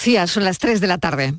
[0.00, 1.34] son las 3 de la tarde.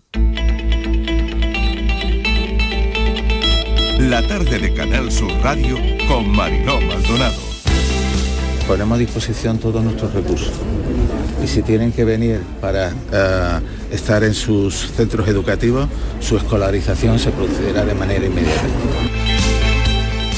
[3.98, 7.34] La tarde de Canal Sur Radio con Mariló Maldonado.
[8.68, 10.54] Ponemos a disposición todos nuestros recursos.
[11.44, 13.60] Y si tienen que venir para eh,
[13.92, 15.88] estar en sus centros educativos,
[16.20, 18.68] su escolarización se procederá de manera inmediata.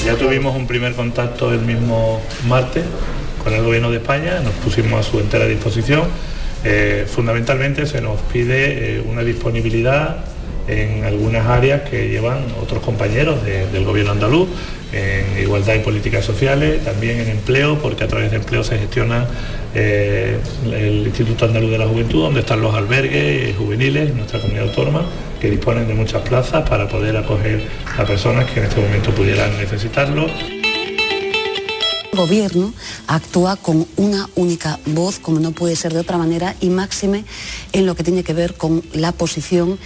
[0.06, 2.84] Ya tuvimos un primer contacto el mismo martes
[3.42, 6.04] con el Gobierno de España, nos pusimos a su entera disposición
[6.64, 10.24] eh, fundamentalmente se nos pide eh, una disponibilidad
[10.66, 14.48] en algunas áreas que llevan otros compañeros del gobierno andaluz,
[14.92, 19.26] en igualdad y políticas sociales, también en empleo, porque a través de empleo se gestiona
[19.74, 24.68] eh, el Instituto Andaluz de la Juventud, donde están los albergues juveniles en nuestra comunidad
[24.68, 25.02] autónoma,
[25.40, 27.62] que disponen de muchas plazas para poder acoger
[27.98, 30.28] a personas que en este momento pudieran necesitarlo.
[32.14, 32.72] Gobierno
[33.06, 37.24] actúa con una única voz, como no puede ser de otra manera, y máxime
[37.72, 39.78] en lo que tiene que ver con la posición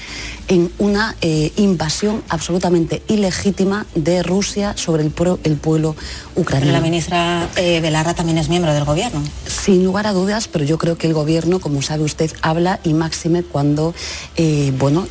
[0.48, 5.94] en una eh, invasión absolutamente ilegítima de Rusia sobre el, pueblo
[6.34, 6.72] ucraniano.
[6.72, 9.22] la ministra eh, Belarra también es miembro del gobierno.
[9.46, 12.94] Sin lugar a dudas, pero yo creo que el gobierno, como sabe usted, habla y
[12.94, 13.94] máxime cuando
[14.36, 15.06] eh, bueno,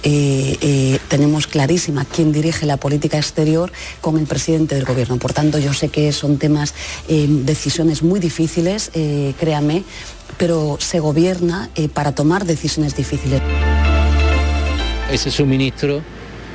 [1.07, 5.17] tenemos clarísima quién dirige la política exterior con el presidente del gobierno.
[5.17, 6.73] Por tanto, yo sé que son temas,
[7.07, 8.91] decisiones muy difíciles,
[9.39, 9.83] créame,
[10.37, 13.41] pero se gobierna para tomar decisiones difíciles
[15.11, 16.01] ese suministro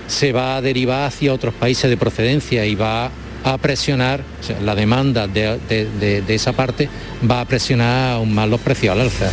[0.06, 3.10] se va a derivar hacia otros países de procedencia y va
[3.44, 4.22] a presionar,
[4.62, 6.88] la demanda de, esa parte
[7.28, 9.30] va a presionar aún más los precios al alza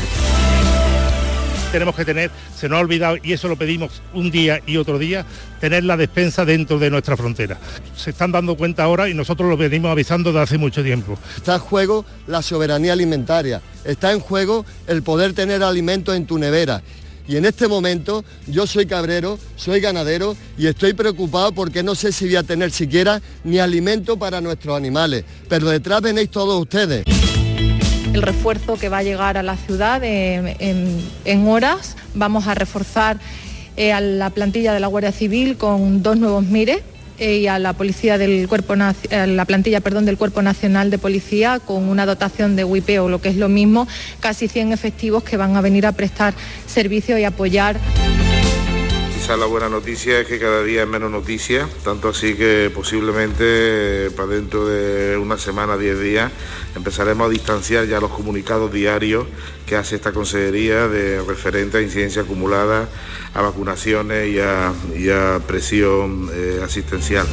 [1.71, 4.97] tenemos que tener, se nos ha olvidado, y eso lo pedimos un día y otro
[4.97, 5.25] día,
[5.59, 7.57] tener la despensa dentro de nuestra frontera.
[7.95, 11.17] Se están dando cuenta ahora y nosotros lo venimos avisando desde hace mucho tiempo.
[11.37, 16.39] Está en juego la soberanía alimentaria, está en juego el poder tener alimentos en tu
[16.39, 16.81] nevera
[17.29, 22.11] y en este momento yo soy cabrero, soy ganadero y estoy preocupado porque no sé
[22.11, 25.25] si voy a tener siquiera ni alimento para nuestros animales.
[25.47, 27.03] Pero detrás venéis todos ustedes.
[28.13, 33.19] El refuerzo que va a llegar a la ciudad en, horas, vamos a reforzar
[33.77, 36.81] eh, a la plantilla de la Guardia Civil con dos nuevos mires
[37.19, 41.87] y a la policía del cuerpo la plantilla perdón, del Cuerpo Nacional de Policía con
[41.89, 43.87] una dotación de WIP o lo que es lo mismo,
[44.19, 46.33] casi 100 efectivos que van a venir a prestar
[46.65, 47.77] servicio y apoyar
[49.37, 54.11] la buena noticia es que cada día es menos noticia, tanto así que posiblemente eh,
[54.11, 56.31] para dentro de una semana, 10 días,
[56.75, 59.25] empezaremos a distanciar ya los comunicados diarios
[59.67, 62.89] que hace esta consejería de referente a incidencia acumulada,
[63.35, 67.27] a vacunaciones y a, presión eh, asistencial.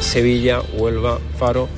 [0.00, 1.68] Sevilla, Huelva, Faro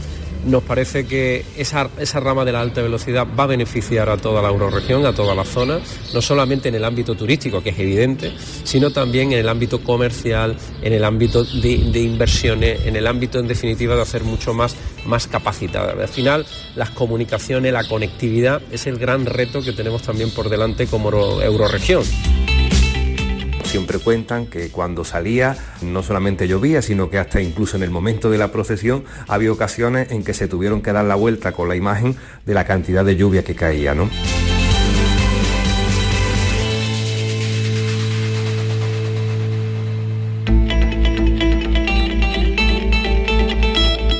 [0.44, 1.88] nos parece que esa,
[2.20, 5.44] rama de la alta velocidad va a beneficiar a toda la euroregión, a toda la
[5.44, 5.80] zona,
[6.14, 8.32] no solamente en el ámbito turístico, que es evidente,
[8.64, 13.48] sino también en el ámbito comercial, en el ámbito de, inversiones, en el ámbito, en
[13.48, 15.92] definitiva, de hacer mucho más, más capacitada.
[15.92, 16.46] Al final,
[16.76, 21.10] las comunicaciones, la conectividad es el gran reto que tenemos también por delante como
[21.42, 22.02] euroregión.
[23.70, 28.28] Siempre cuentan que cuando salía no solamente llovía, sino que hasta incluso en el momento
[28.28, 31.76] de la procesión había ocasiones en que se tuvieron que dar la vuelta con la
[31.76, 34.10] imagen de la cantidad de lluvia que caía, ¿no?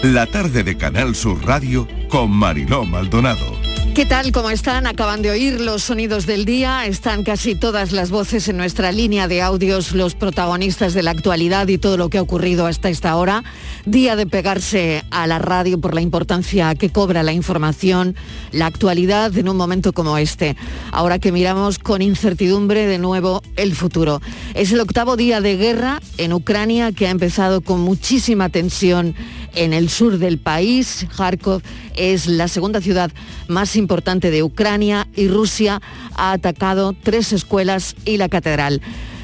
[0.04, 3.69] La tarde de Canal Sur Radio con Mariló Maldonado.
[3.94, 4.30] ¿Qué tal?
[4.30, 4.86] ¿Cómo están?
[4.86, 6.86] Acaban de oír los sonidos del día.
[6.86, 11.66] Están casi todas las voces en nuestra línea de audios, los protagonistas de la actualidad
[11.66, 13.42] y todo lo que ha ocurrido hasta esta hora.
[13.86, 18.14] Día de pegarse a la radio por la importancia que cobra la información,
[18.52, 20.56] la actualidad en un momento como este.
[20.92, 24.22] Ahora que miramos con incertidumbre de nuevo el futuro.
[24.54, 29.16] Es el octavo día de guerra en Ucrania que ha empezado con muchísima tensión
[29.54, 31.06] en el sur del país.
[31.16, 31.62] Kharkov
[31.96, 33.10] es la segunda ciudad
[33.48, 35.80] más importante de Ucrania y Rusia
[36.14, 38.80] ha atacado tres escuelas y la catedral.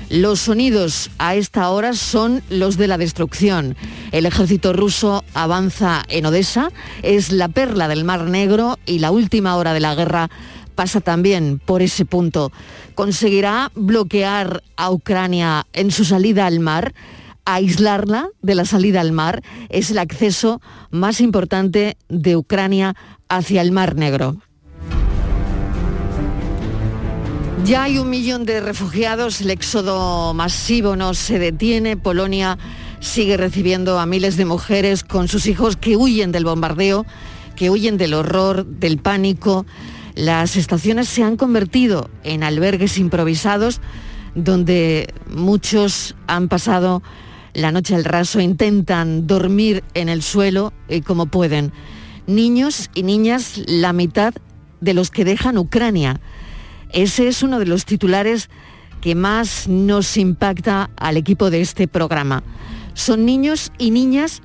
[0.09, 3.77] Los sonidos a esta hora son los de la destrucción.
[4.13, 6.71] El ejército ruso avanza en Odessa,
[7.03, 10.31] es la perla del Mar Negro y la última hora de la guerra
[10.77, 12.53] pasa también por ese punto.
[12.95, 16.95] ¿Conseguirá bloquear a Ucrania en su salida al mar?
[17.47, 20.61] Aislarla de la salida al mar es el acceso
[20.91, 22.95] más importante de Ucrania
[23.29, 24.37] hacia el Mar Negro.
[27.65, 32.59] Ya hay un millón de refugiados, el éxodo masivo no se detiene, Polonia
[33.01, 37.07] sigue recibiendo a miles de mujeres con sus hijos que huyen del bombardeo,
[37.57, 39.67] que huyen del horror, del pánico.
[40.15, 43.81] Las estaciones se han convertido en albergues improvisados
[44.37, 47.03] donde muchos han pasado
[47.57, 51.73] la noche al raso, intentan dormir en el suelo y como pueden.
[52.27, 54.35] Niños y niñas, la mitad
[54.83, 56.21] de los que dejan Ucrania.
[56.93, 58.51] Ese es uno de los titulares
[59.01, 62.43] que más nos impacta al equipo de este programa.
[62.93, 64.43] Son niños y niñas,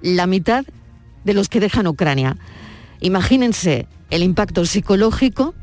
[0.00, 0.64] la mitad
[1.24, 2.36] de los que dejan Ucrania.
[3.00, 5.54] Imagínense, el impacto psicológico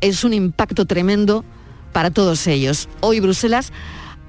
[0.00, 1.44] es un impacto tremendo
[1.92, 2.88] para todos ellos.
[3.00, 3.70] Hoy Bruselas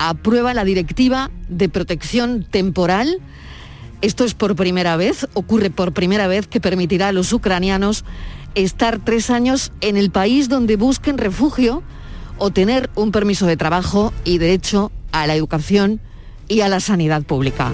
[0.09, 3.19] aprueba la directiva de protección temporal.
[4.01, 8.03] Esto es por primera vez, ocurre por primera vez que permitirá a los ucranianos
[8.53, 11.83] estar tres años en el país donde busquen refugio
[12.37, 16.01] o tener un permiso de trabajo y derecho a la educación
[16.49, 17.71] y a la sanidad pública.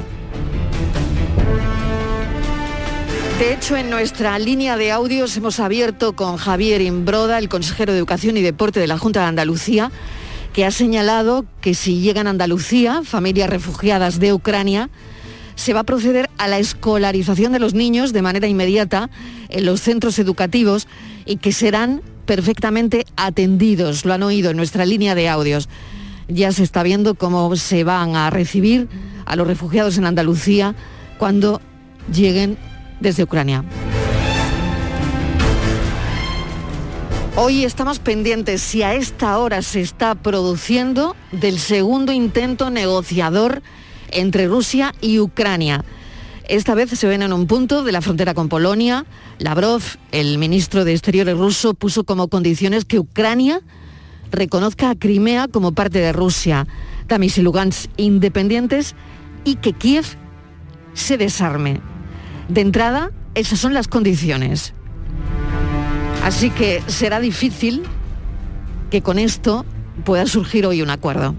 [3.40, 8.00] De hecho, en nuestra línea de audios hemos abierto con Javier Imbroda, el consejero de
[8.00, 9.92] Educación y Deporte de la Junta de Andalucía,
[10.54, 14.90] que ha señalado que si llegan a Andalucía, familias refugiadas de Ucrania,
[15.56, 19.10] se va a proceder a la escolarización de los niños de manera inmediata
[19.50, 20.88] en los centros educativos
[21.26, 24.06] y que serán perfectamente atendidos.
[24.06, 25.68] Lo han oído en nuestra línea de audios.
[26.30, 28.88] Ya se está viendo cómo se van a recibir
[29.26, 30.76] a los refugiados en Andalucía
[31.18, 31.60] cuando
[32.10, 32.58] lleguen
[33.02, 33.66] desde Ucrania.
[37.42, 43.62] Hoy estamos pendientes si a esta hora se está produciendo del segundo intento negociador
[44.12, 45.86] entre Rusia y Ucrania.
[46.50, 49.06] Esta vez se ven en un punto de la frontera con Polonia.
[49.38, 49.82] Lavrov,
[50.12, 53.62] el ministro de Exteriores ruso, puso como condiciones que Ucrania
[54.32, 56.68] reconozca a Crimea como parte de Rusia,
[57.08, 58.96] Tamis y Lugansk independientes
[59.46, 60.06] y que Kiev
[60.94, 61.80] se desarme.
[62.50, 64.74] De entrada, esas son las condiciones.
[66.24, 67.84] Así que será difícil
[68.90, 69.66] que con esto
[70.04, 71.36] pueda surgir hoy un acuerdo.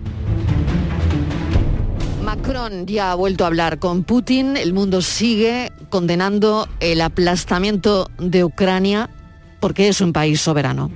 [2.24, 4.56] Macron ya ha vuelto a hablar con Putin.
[4.56, 9.10] El mundo sigue condenando el aplastamiento de Ucrania
[9.60, 10.90] porque es un país soberano.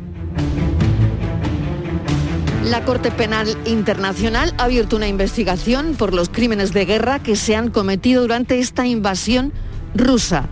[2.64, 7.54] La Corte Penal Internacional ha abierto una investigación por los crímenes de guerra que se
[7.56, 9.52] han cometido durante esta invasión
[9.94, 10.48] rusa.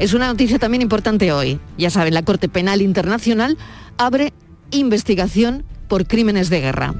[0.00, 1.60] Es una noticia también importante hoy.
[1.76, 3.58] Ya saben, la Corte Penal Internacional
[3.98, 4.32] abre
[4.70, 6.94] investigación por crímenes de guerra.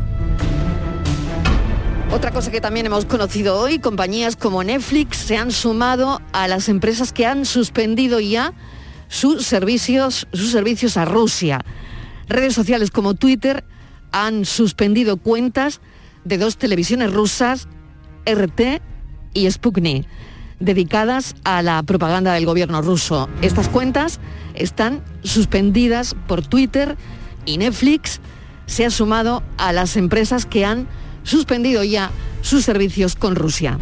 [2.12, 6.69] Otra cosa que también hemos conocido hoy, compañías como Netflix se han sumado a las
[6.69, 8.52] empresas que han suspendido ya
[9.08, 11.64] sus servicios, sus servicios a Rusia.
[12.29, 13.64] Redes sociales como Twitter
[14.12, 15.81] han suspendido cuentas
[16.26, 17.67] de dos televisiones rusas,
[18.26, 18.82] RT
[19.32, 20.06] y Sputnik
[20.61, 23.29] dedicadas a la propaganda del gobierno ruso.
[23.43, 24.21] Estas cuentas
[24.55, 26.97] están suspendidas por Twitter
[27.47, 28.21] y Netflix
[28.67, 30.87] se ha sumado a las empresas que han
[31.25, 32.11] suspendido ya
[32.43, 33.79] sus servicios con Rusia.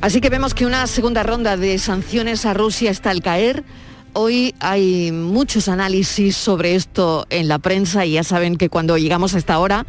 [0.00, 3.64] Así que vemos que una segunda ronda de sanciones a Rusia está al caer.
[4.12, 9.34] Hoy hay muchos análisis sobre esto en la prensa y ya saben que cuando llegamos
[9.34, 9.86] a esta hora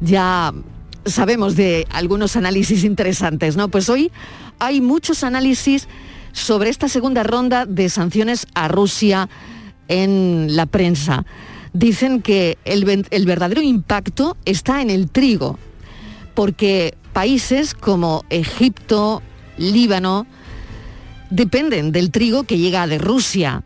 [0.00, 0.52] ya
[1.06, 3.68] sabemos de algunos análisis interesantes, ¿no?
[3.68, 4.10] Pues hoy
[4.58, 5.88] hay muchos análisis
[6.32, 9.28] sobre esta segunda ronda de sanciones a Rusia
[9.88, 11.24] en la prensa.
[11.72, 15.58] Dicen que el, verdadero impacto está en el trigo,
[16.34, 19.22] porque países como Egipto,
[19.56, 20.26] Líbano,
[21.30, 23.64] dependen del trigo que llega de Rusia.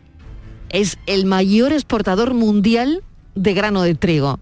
[0.69, 3.03] Es el mayor exportador mundial
[3.35, 4.39] de grano de trigo.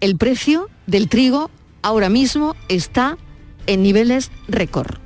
[0.00, 1.50] El precio del trigo
[1.88, 3.16] ahora mismo está
[3.66, 4.98] en niveles récord.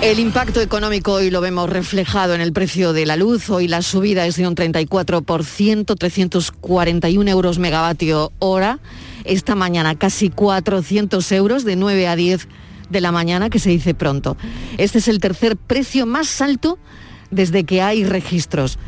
[0.00, 3.50] El impacto económico hoy lo vemos reflejado en el precio de la luz.
[3.50, 8.78] Hoy la subida es de un 34%, 341 euros megavatio hora.
[9.24, 12.46] Esta mañana casi 400 euros de 9 a 10
[12.90, 14.36] de la mañana, que se dice pronto.
[14.78, 16.78] Este es el tercer precio más alto
[17.32, 18.78] desde que hay registros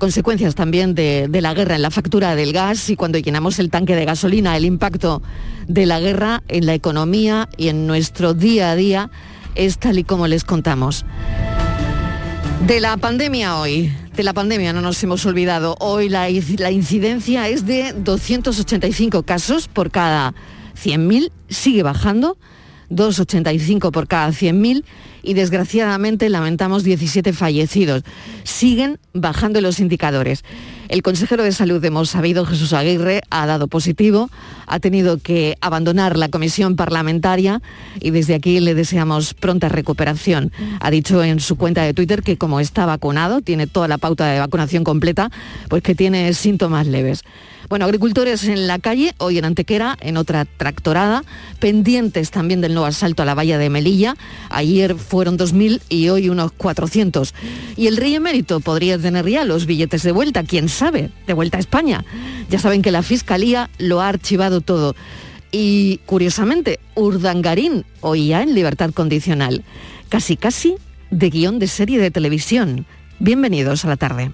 [0.00, 3.94] consecuencias también de, la guerra en la factura del gas y cuando llenamos el tanque
[3.94, 5.22] de gasolina, el impacto
[5.68, 9.10] de la guerra en la economía y en nuestro día a día
[9.54, 11.04] es tal y como les contamos.
[12.66, 15.76] De la pandemia hoy, de la pandemia no nos hemos olvidado.
[15.78, 16.28] Hoy la,
[16.58, 20.34] la incidencia es de 285 casos por cada
[20.82, 22.36] 100.000, sigue bajando,
[22.90, 24.84] 285 por cada 100.000
[25.22, 28.02] y desgraciadamente lamentamos 17 fallecidos.
[28.44, 30.44] Siguen bajando los indicadores.
[30.90, 34.28] El consejero de salud hemos sabido, Jesús Aguirre, ha dado positivo,
[34.66, 37.62] ha tenido que abandonar la comisión parlamentaria
[38.00, 40.50] y desde aquí le deseamos pronta recuperación.
[40.80, 44.26] Ha dicho en su cuenta de Twitter que como está vacunado, tiene toda la pauta
[44.32, 45.30] de vacunación completa,
[45.68, 47.22] pues que tiene síntomas leves.
[47.70, 51.22] Bueno, agricultores en la calle, hoy en Antequera, en otra tractorada,
[51.60, 54.16] pendientes también del nuevo asalto a la valla de Melilla.
[54.48, 57.32] Ayer fueron 2.000 y hoy unos 400.
[57.76, 61.58] Y el rey emérito podría tener ya los billetes de vuelta, quién sabe, de vuelta
[61.58, 62.06] a España.
[62.48, 64.96] Ya saben que la Fiscalía lo ha archivado todo.
[65.52, 69.62] Y curiosamente, Urdangarín, ya en libertad condicional.
[70.08, 70.76] Casi casi
[71.10, 72.86] de guion de serie de televisión.
[73.18, 74.32] Bienvenidos a la tarde.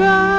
[0.00, 0.29] Que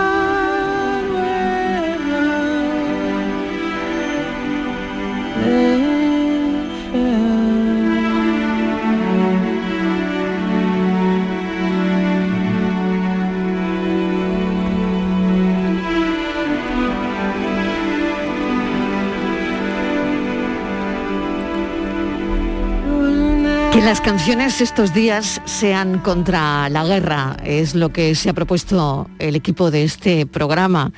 [23.91, 29.35] las canciones estos días sean contra la guerra, es lo que se ha propuesto el
[29.35, 30.93] equipo de este programa.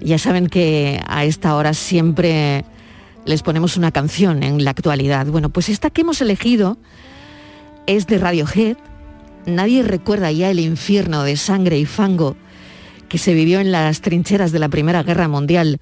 [0.00, 2.64] Ya saben que a esta hora siempre
[3.26, 5.26] les ponemos una canción en la actualidad.
[5.26, 6.78] Bueno, pues esta que hemos elegido
[7.86, 8.78] es de Radiohead.
[9.44, 12.38] Nadie recuerda ya el infierno de sangre y fango
[13.10, 15.78] que se vivió en las trincheras de la Primera Guerra Mundial.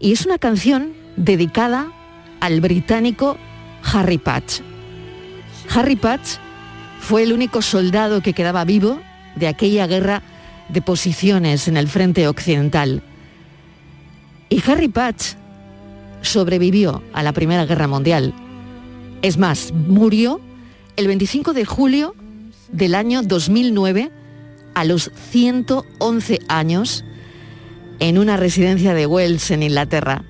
[0.00, 1.92] Y es una canción dedicada
[2.40, 3.36] al británico
[3.84, 4.65] Harry Patch.
[5.74, 6.38] Harry Patch
[7.00, 9.00] fue el único soldado que quedaba vivo
[9.34, 10.22] de aquella guerra
[10.68, 13.02] de posiciones en el frente occidental.
[14.48, 15.34] Y Harry Patch
[16.22, 18.34] sobrevivió a la Primera Guerra Mundial.
[19.22, 20.40] Es más, murió
[20.96, 22.14] el 25 de julio
[22.70, 24.10] del año 2009
[24.74, 27.04] a los 111 años
[27.98, 30.24] en una residencia de Wells en Inglaterra.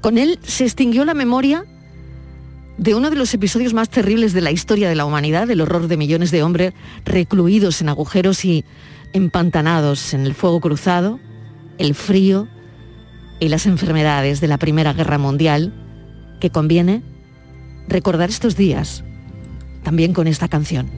[0.00, 1.64] Con él se extinguió la memoria
[2.82, 5.86] de uno de los episodios más terribles de la historia de la humanidad, el horror
[5.86, 6.74] de millones de hombres
[7.04, 8.64] recluidos en agujeros y
[9.12, 11.20] empantanados en el fuego cruzado,
[11.78, 12.48] el frío
[13.38, 15.72] y las enfermedades de la Primera Guerra Mundial,
[16.40, 17.04] que conviene
[17.86, 19.04] recordar estos días,
[19.84, 20.90] también con esta canción.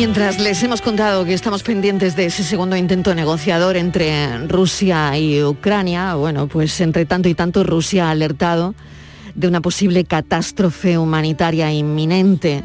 [0.00, 5.44] Mientras les hemos contado que estamos pendientes de ese segundo intento negociador entre Rusia y
[5.44, 8.74] Ucrania, bueno, pues entre tanto y tanto Rusia ha alertado
[9.34, 12.64] de una posible catástrofe humanitaria inminente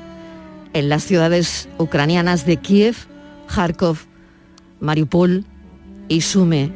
[0.72, 2.96] en las ciudades ucranianas de Kiev,
[3.54, 3.98] Kharkov,
[4.80, 5.44] Mariupol
[6.08, 6.72] y Sume.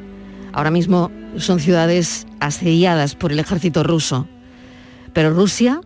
[0.51, 4.27] Ahora mismo son ciudades asediadas por el ejército ruso.
[5.13, 5.79] Pero Rusia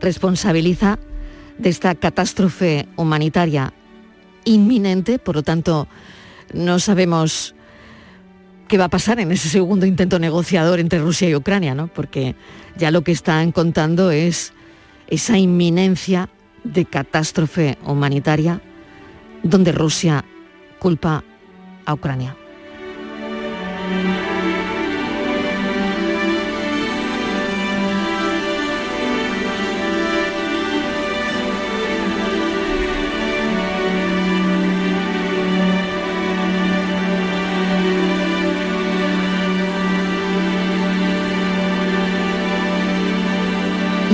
[0.00, 0.98] responsabiliza
[1.58, 3.74] de esta catástrofe humanitaria
[4.44, 5.88] inminente, por lo tanto
[6.52, 7.54] no sabemos
[8.68, 11.88] qué va a pasar en ese segundo intento negociador entre Rusia y Ucrania, ¿no?
[11.88, 12.36] porque
[12.76, 14.52] ya lo que están contando es
[15.08, 16.28] esa inminencia
[16.64, 18.60] de catástrofe humanitaria
[19.42, 20.24] donde Rusia
[20.78, 21.24] culpa
[21.84, 22.36] a Ucrania.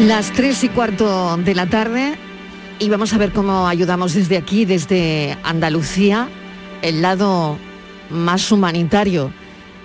[0.06, 2.16] Las tres y cuarto de la tarde
[2.78, 6.28] y vamos a ver cómo ayudamos desde aquí, desde Andalucía.
[6.80, 7.58] El lado
[8.08, 9.32] más humanitario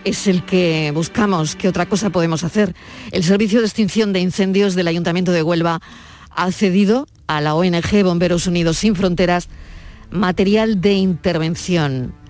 [0.03, 1.55] es el que buscamos.
[1.55, 2.75] ¿Qué otra cosa podemos hacer?
[3.11, 5.81] El Servicio de Extinción de Incendios del Ayuntamiento de Huelva
[6.29, 9.49] ha cedido a la ONG Bomberos Unidos Sin Fronteras
[10.11, 12.20] material de intervención.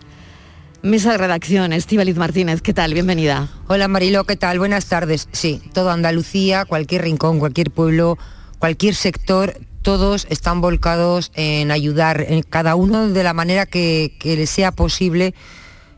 [0.83, 2.95] Mesa de redacción, Estíbaliz Martínez, ¿qué tal?
[2.95, 3.49] Bienvenida.
[3.67, 4.57] Hola Marilo, ¿qué tal?
[4.57, 5.29] Buenas tardes.
[5.31, 8.17] Sí, todo Andalucía, cualquier rincón, cualquier pueblo,
[8.57, 14.35] cualquier sector, todos están volcados en ayudar, en cada uno de la manera que, que
[14.35, 15.35] les sea posible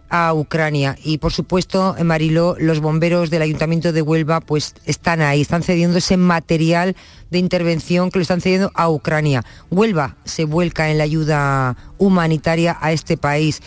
[0.09, 0.97] a Ucrania.
[1.01, 5.63] Y por supuesto, en Mariló, los bomberos del Ayuntamiento de Huelva pues están ahí, están
[5.63, 6.97] cediendo ese material
[7.31, 9.45] de intervención que lo están cediendo a Ucrania.
[9.71, 13.61] Huelva se vuelca en la ayuda humanitaria a este país.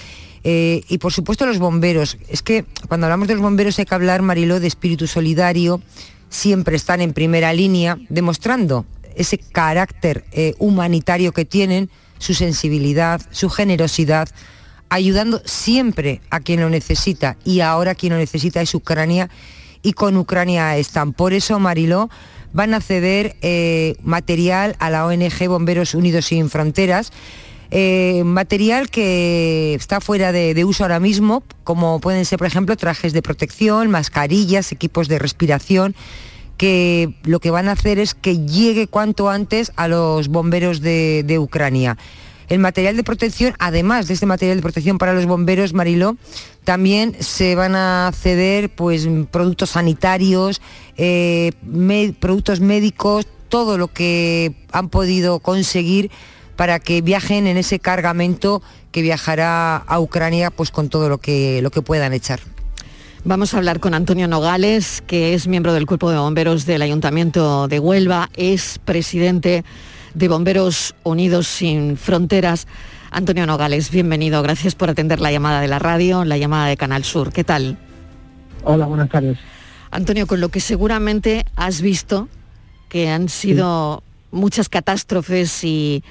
[0.48, 2.18] Eh, y por supuesto los bomberos.
[2.28, 5.82] Es que cuando hablamos de los bomberos hay que hablar, Mariló, de espíritu solidario.
[6.28, 8.86] Siempre están en primera línea, demostrando
[9.16, 14.28] ese carácter eh, humanitario que tienen, su sensibilidad, su generosidad,
[14.88, 17.36] ayudando siempre a quien lo necesita.
[17.44, 19.28] Y ahora quien lo necesita es Ucrania
[19.82, 21.12] y con Ucrania están.
[21.12, 22.08] Por eso, Mariló,
[22.52, 27.10] van a ceder eh, material a la ONG Bomberos Unidos Sin Fronteras
[27.70, 33.12] eh, material que está fuera de, uso ahora mismo, como pueden ser, por ejemplo, trajes
[33.12, 35.94] de protección, mascarillas, equipos de respiración,
[36.56, 41.38] que lo que van a hacer es que llegue cuanto antes a los bomberos de,
[41.38, 41.98] Ucrania.
[42.48, 46.16] El material de protección, además de este material de protección para los bomberos, Mariló,
[46.62, 50.62] también se van a ceder pues, productos sanitarios,
[50.96, 51.50] eh,
[52.20, 56.10] productos médicos, todo lo que han podido conseguir
[56.56, 61.60] para que viajen en ese cargamento que viajará a Ucrania pues con todo lo que,
[61.62, 62.40] lo que puedan echar.
[63.24, 67.68] Vamos a hablar con Antonio Nogales, que es miembro del Cuerpo de Bomberos del Ayuntamiento
[67.68, 69.64] de Huelva, es presidente
[70.14, 72.66] de Bomberos Unidos Sin Fronteras.
[73.10, 74.42] Antonio Nogales, bienvenido.
[74.42, 77.32] Gracias por atender la llamada de la radio, la llamada de Canal Sur.
[77.32, 77.76] ¿Qué tal?
[78.64, 79.38] Hola, buenas tardes.
[79.90, 82.28] Antonio, con lo que seguramente has visto,
[82.88, 86.04] que han sido muchas catástrofes y,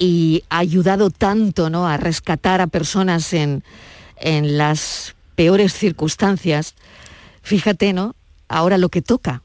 [0.00, 1.86] y ha ayudado tanto ¿no?
[1.86, 3.62] a rescatar a personas en,
[4.16, 6.74] en las peores circunstancias.
[7.42, 8.16] Fíjate, ¿no?
[8.48, 9.42] Ahora lo que toca.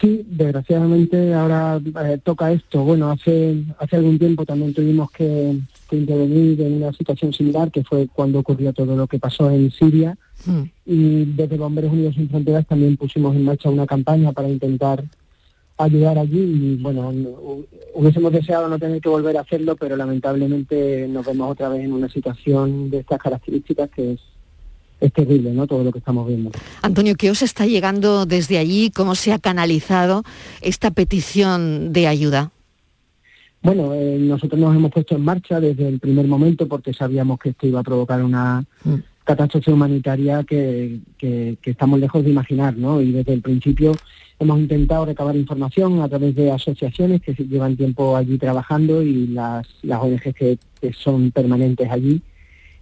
[0.00, 2.84] Sí, desgraciadamente ahora eh, toca esto.
[2.84, 5.58] Bueno, hace, hace algún tiempo también tuvimos que,
[5.92, 10.16] intervenir en una situación similar, que fue cuando ocurrió todo lo que pasó en Siria.
[10.46, 10.62] Hmm.
[10.86, 15.04] Y desde Bomberos Unidos Sin Fronteras también pusimos en marcha una campaña para intentar
[15.84, 17.12] ayudar allí y bueno,
[17.94, 21.92] hubiésemos deseado no tener que volver a hacerlo, pero lamentablemente nos vemos otra vez en
[21.92, 24.20] una situación de estas características que es,
[25.00, 25.66] es terrible, ¿no?
[25.66, 26.50] Todo lo que estamos viendo.
[26.82, 28.90] Antonio, ¿qué os está llegando desde allí?
[28.90, 30.22] ¿Cómo se ha canalizado
[30.60, 32.50] esta petición de ayuda?
[33.62, 37.50] Bueno, eh, nosotros nos hemos puesto en marcha desde el primer momento porque sabíamos que
[37.50, 38.94] esto iba a provocar una mm.
[39.24, 43.00] Catástrofe humanitaria que, que, estamos lejos de imaginar, ¿no?
[43.00, 43.92] Y desde el principio
[44.40, 49.68] Hemos intentado recabar información a través de asociaciones que llevan tiempo allí trabajando y las,
[49.82, 50.58] las ONGs que,
[50.94, 52.22] son permanentes allí.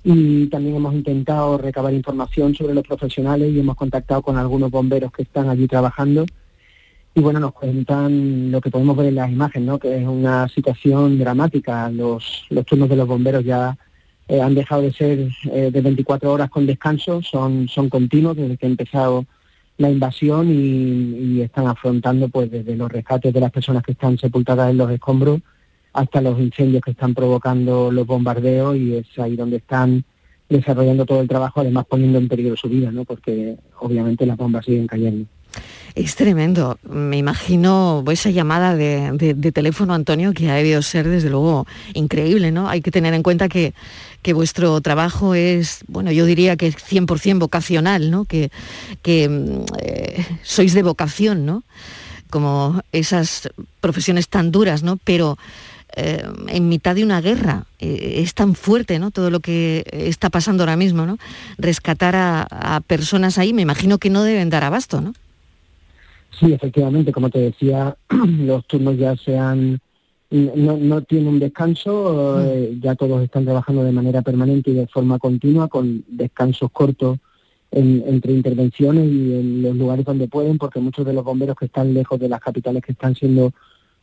[0.05, 5.11] Y también hemos intentado recabar información sobre los profesionales y hemos contactado con algunos bomberos
[5.11, 6.27] que están allí trabajando.
[7.17, 9.79] Y bueno, nos cuentan lo que podemos ver en las imágenes, ¿no?
[9.81, 11.91] que es una situación dramática.
[11.91, 13.77] Los, los turnos de los bomberos ya
[14.29, 18.57] eh, han dejado de ser eh, de 24 horas con descanso, son, son continuos desde
[18.57, 19.25] que ha empezado
[19.79, 24.71] la invasión y, están afrontando pues desde los rescates de las personas que están sepultadas
[24.71, 25.41] en los escombros
[25.93, 30.05] hasta los incendios que están provocando los bombardeos y es ahí donde están
[30.49, 33.05] desarrollando todo el trabajo, además poniendo en peligro su vida, ¿no?
[33.05, 35.27] porque obviamente las bombas siguen cayendo.
[35.95, 36.79] Es tremendo.
[36.89, 42.69] Me imagino esa llamada de, teléfono, Antonio, que ha debido ser desde luego increíble, ¿no?
[42.69, 43.73] Hay que tener en cuenta que,
[44.35, 48.27] vuestro trabajo es, bueno, yo diría que es 100% vocacional, ¿no?
[48.27, 48.51] Que,
[49.05, 51.65] mm, eh, sois de vocación, ¿no?
[52.31, 53.49] Como esas
[53.81, 54.99] profesiones tan duras, ¿no?
[55.03, 55.39] Pero
[55.99, 59.11] eh, en mitad de una guerra eh, es tan fuerte, ¿no?
[59.11, 61.19] Todo lo que está pasando ahora mismo, ¿no?
[61.59, 65.13] Rescatar a, a personas ahí, me imagino que no deben dar abasto, ¿no?
[66.39, 67.97] Sí, efectivamente, como te decía,
[68.39, 69.81] los turnos ya se han
[70.31, 74.87] no, no tiene un descanso, eh, ya todos están trabajando de manera permanente y de
[74.87, 77.19] forma continua, con descansos cortos
[77.71, 81.65] en- entre intervenciones y en los lugares donde pueden, porque muchos de los bomberos que
[81.65, 83.53] están lejos de las capitales que están siendo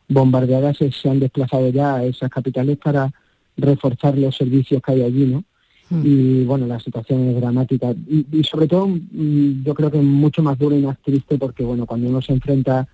[0.08, 3.12] bombardeadas se, han desplazado ya a esas capitales para
[3.56, 5.44] reforzar los servicios que hay allí, ¿no?
[5.88, 7.92] Y bueno, la situación es dramática.
[8.08, 11.62] Y, y sobre todo, mm, yo creo que mucho más dura y más triste porque,
[11.62, 12.88] bueno, cuando uno se enfrenta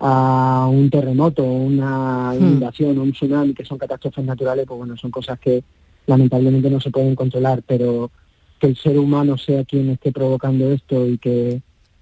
[0.00, 5.38] a un terremoto, una inundación, un tsunami, que son catástrofes naturales, pues bueno, son cosas
[5.38, 5.62] que
[6.06, 8.10] lamentablemente no se pueden controlar, pero
[8.58, 11.60] que el ser humano sea quien esté provocando esto y que,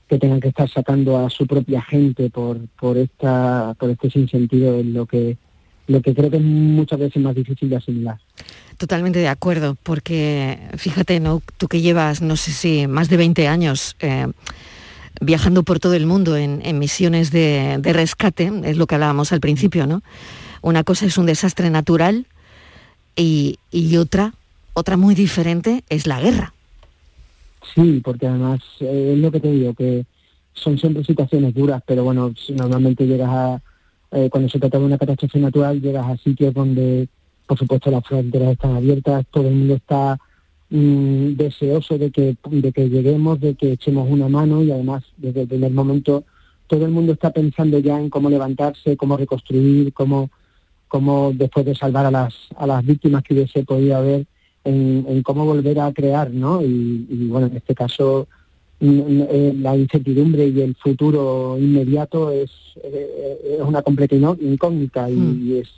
[0.09, 4.79] que tengan que estar sacando a su propia gente por, por esta, por este sinsentido
[4.79, 5.37] es lo que,
[5.87, 8.19] lo que creo que es muchas veces más difícil de asimilar.
[8.79, 11.43] Totalmente de acuerdo, porque fíjate, ¿no?
[11.59, 14.29] Tú que llevas, no sé si, más de 20 años eh,
[15.21, 19.33] viajando por todo el mundo en, en misiones de, de rescate, es lo que hablábamos
[19.33, 20.03] al principio, ¿no?
[20.63, 22.27] Una cosa es un desastre natural
[23.15, 24.35] y, y otra,
[24.73, 26.55] otra muy diferente es la guerra.
[27.75, 30.07] Sí, porque además eh, es lo que te digo, que
[30.53, 33.63] son siempre situaciones duras, pero bueno, normalmente llegas a,
[34.13, 37.09] eh, cuando se trata de una catástrofe natural, llegas a sitios donde,
[37.47, 40.19] por supuesto, las fronteras están abiertas, todo el mundo está
[40.71, 45.43] mm, deseoso de que, de que lleguemos, de que echemos una mano y además desde
[45.43, 46.25] el primer momento
[46.69, 50.31] todo el mundo está pensando ya en cómo levantarse, cómo reconstruir, cómo,
[50.87, 54.27] cómo después de salvar a las, a las víctimas que hubiese podido haber,
[54.65, 56.63] en, en cómo volver a crear, ¿no?
[56.63, 58.27] Y, y, bueno, en este caso
[58.81, 62.51] eh, la incertidumbre y el futuro inmediato es,
[62.85, 65.47] eh, es una completa incógnita y, Mm.
[65.49, 65.69] y es,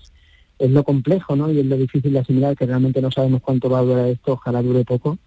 [0.58, 1.50] es lo complejo, ¿no?
[1.50, 4.32] Y es lo difícil de asimilar, que realmente no sabemos cuánto va a durar esto,
[4.34, 5.18] ojalá dure poco,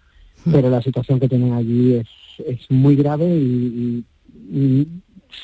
[0.52, 2.06] pero la situación que tienen allí es,
[2.46, 4.04] es muy grave y,
[4.52, 4.86] y- y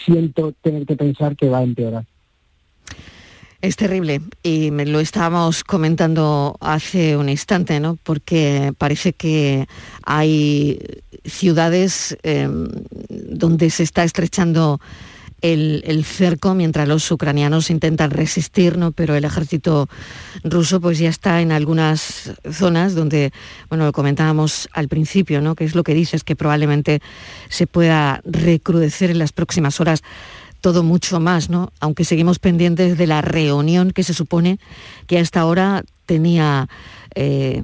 [0.04, 2.04] siento tener que pensar que va a empeorar.
[3.62, 7.98] Es terrible y me lo estábamos comentando hace un instante, ¿no?
[8.02, 9.66] Porque parece que
[10.02, 10.78] hay
[11.26, 12.48] ciudades eh,
[13.10, 14.80] donde se está estrechando
[15.42, 18.92] el, el cerco mientras los ucranianos intentan resistir, ¿no?
[18.92, 19.88] Pero el ejército
[20.42, 23.30] ruso pues ya está en algunas zonas donde,
[23.68, 25.54] bueno, lo comentábamos al principio, ¿no?
[25.54, 27.00] Que es lo que dices, que probablemente
[27.50, 30.02] se pueda recrudecer en las próximas horas
[30.60, 31.72] todo mucho más, ¿no?
[31.80, 34.58] Aunque seguimos pendientes de la reunión que se supone
[35.06, 36.68] que hasta ahora tenía
[37.14, 37.62] eh,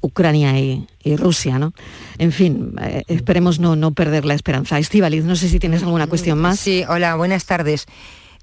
[0.00, 1.72] Ucrania y, y Rusia, ¿no?
[2.18, 4.78] En fin, eh, esperemos no, no perder la esperanza.
[4.78, 6.60] Estivaliz, no sé si tienes alguna cuestión más.
[6.60, 7.86] Sí, hola, buenas tardes.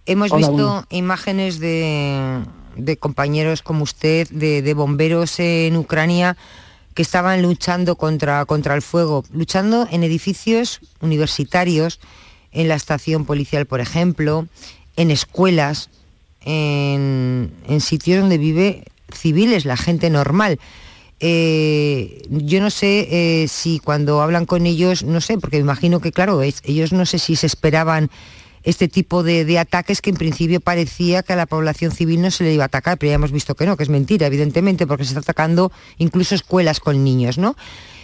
[0.06, 0.86] Hemos Hola, visto buenas.
[0.90, 2.44] imágenes de,
[2.76, 6.38] de compañeros como usted, de, de bomberos en Ucrania
[6.96, 12.00] que estaban luchando contra, contra el fuego, luchando en edificios universitarios,
[12.52, 14.48] en la estación policial, por ejemplo,
[14.96, 15.90] en escuelas,
[16.44, 18.84] en, sitios donde vive
[19.14, 20.60] civiles, la gente normal.
[21.20, 23.08] Eh, yo no sé
[23.44, 26.94] eh, si cuando hablan con ellos, no sé, porque me imagino que, claro, es- ellos
[26.94, 28.10] no sé si se esperaban
[28.64, 32.32] este tipo de, de ataques que en principio parecía que a la población civil no
[32.32, 34.86] se le iba a atacar, pero ya hemos visto que no, que es mentira, evidentemente,
[34.88, 37.56] porque se está atacando incluso escuelas con niños, ¿no?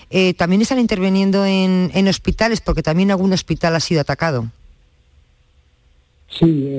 [0.10, 4.48] Eh, también están interviniendo en, en hospitales, porque también algún hospital ha sido atacado.
[6.30, 6.70] Sí,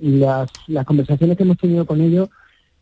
[0.00, 2.28] las, las conversaciones que hemos tenido con ellos,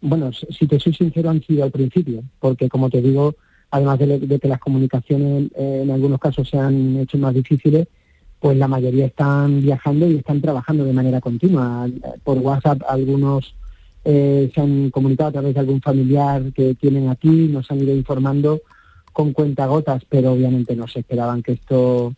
[0.00, 3.34] bueno, si te soy sincero, han sido al principio, porque como te digo,
[3.70, 7.88] además de, que las comunicaciones en algunos casos se han hecho más difíciles,
[8.38, 11.88] pues la mayoría están viajando y están trabajando de manera continua.
[12.22, 13.54] Por WhatsApp algunos
[14.04, 17.96] eh, se han comunicado a través de algún familiar que tienen aquí, nos han ido
[17.96, 18.60] informando
[19.14, 22.12] con cuentagotas, pero obviamente no se esperaban que esto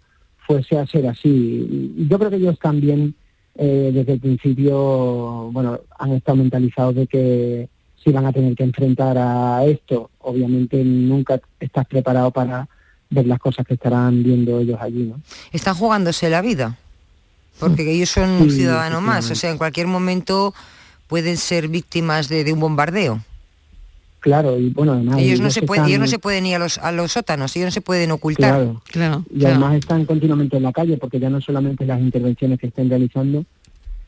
[0.46, 1.94] fuese a ser así.
[1.96, 3.14] Y yo creo que ellos también
[3.54, 7.68] eh, desde el principio, bueno, han estado mentalizados de que
[8.02, 12.68] si van a tener que enfrentar a esto, obviamente nunca estás preparado para
[13.10, 15.20] ver las cosas que estarán viendo ellos allí, ¿no?
[15.52, 16.76] Están jugándose la vida,
[17.58, 20.54] porque ellos son un Sí, ciudadano más, o sea, en cualquier momento
[21.08, 23.20] pueden ser víctimas de, de un bombardeo.
[24.26, 25.18] Claro, y bueno, además...
[25.20, 27.54] ellos no se pueden, están- ellos no se pueden ir a los, a los sótanos,
[27.54, 28.72] ellos no se pueden ocultar.
[28.90, 32.66] Claro, Y además están continuamente en la calle, porque ya no solamente las intervenciones que
[32.66, 33.44] estén realizando,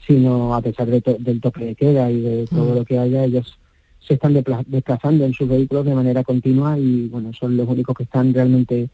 [0.05, 2.75] sino a pesar de to- del toque de queda y de todo Mm.
[2.79, 3.59] lo que haya, ellos
[4.01, 4.35] se están
[4.67, 8.89] desplazando en sus vehículos de manera continua y bueno, son los únicos que están realmente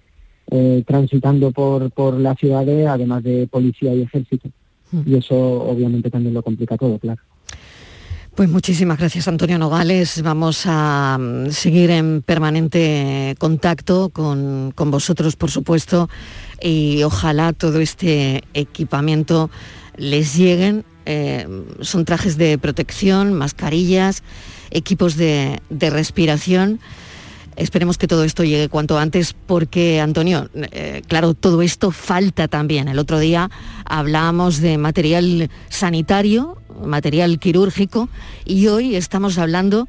[0.51, 4.51] eh, transitando por, por las ciudades, además de policía y ejército.
[5.07, 7.23] Y eso obviamente también lo complica todo, claro.
[8.35, 10.23] Pues muchísimas gracias Antonio Nogales.
[10.23, 16.09] Vamos a mm, seguir en permanente contacto con, con vosotros, por supuesto,
[16.61, 19.51] y ojalá todo este equipamiento
[19.97, 21.47] les lleguen eh,
[21.81, 24.23] son trajes de protección, mascarillas,
[24.70, 26.81] equipos de, de respiración.
[27.57, 32.88] Esperemos que todo esto llegue cuanto antes porque, Antonio, eh, claro, todo esto falta también.
[32.88, 33.49] El otro día
[33.85, 38.09] hablábamos de material sanitario, material quirúrgico,
[38.45, 39.89] y hoy estamos hablando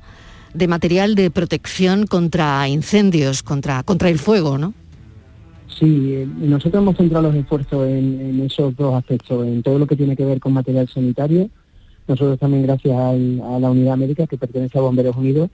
[0.53, 4.73] de material de protección contra incendios, contra, contra el fuego, ¿no?
[5.67, 9.97] Sí, eh, nosotros hemos centrado los esfuerzos en, esos dos aspectos, en todo lo que
[9.97, 11.49] tiene que ver con material sanitario.
[12.07, 15.49] Nosotros también, gracias al- a la unidad médica que pertenece a Bomberos Unidos,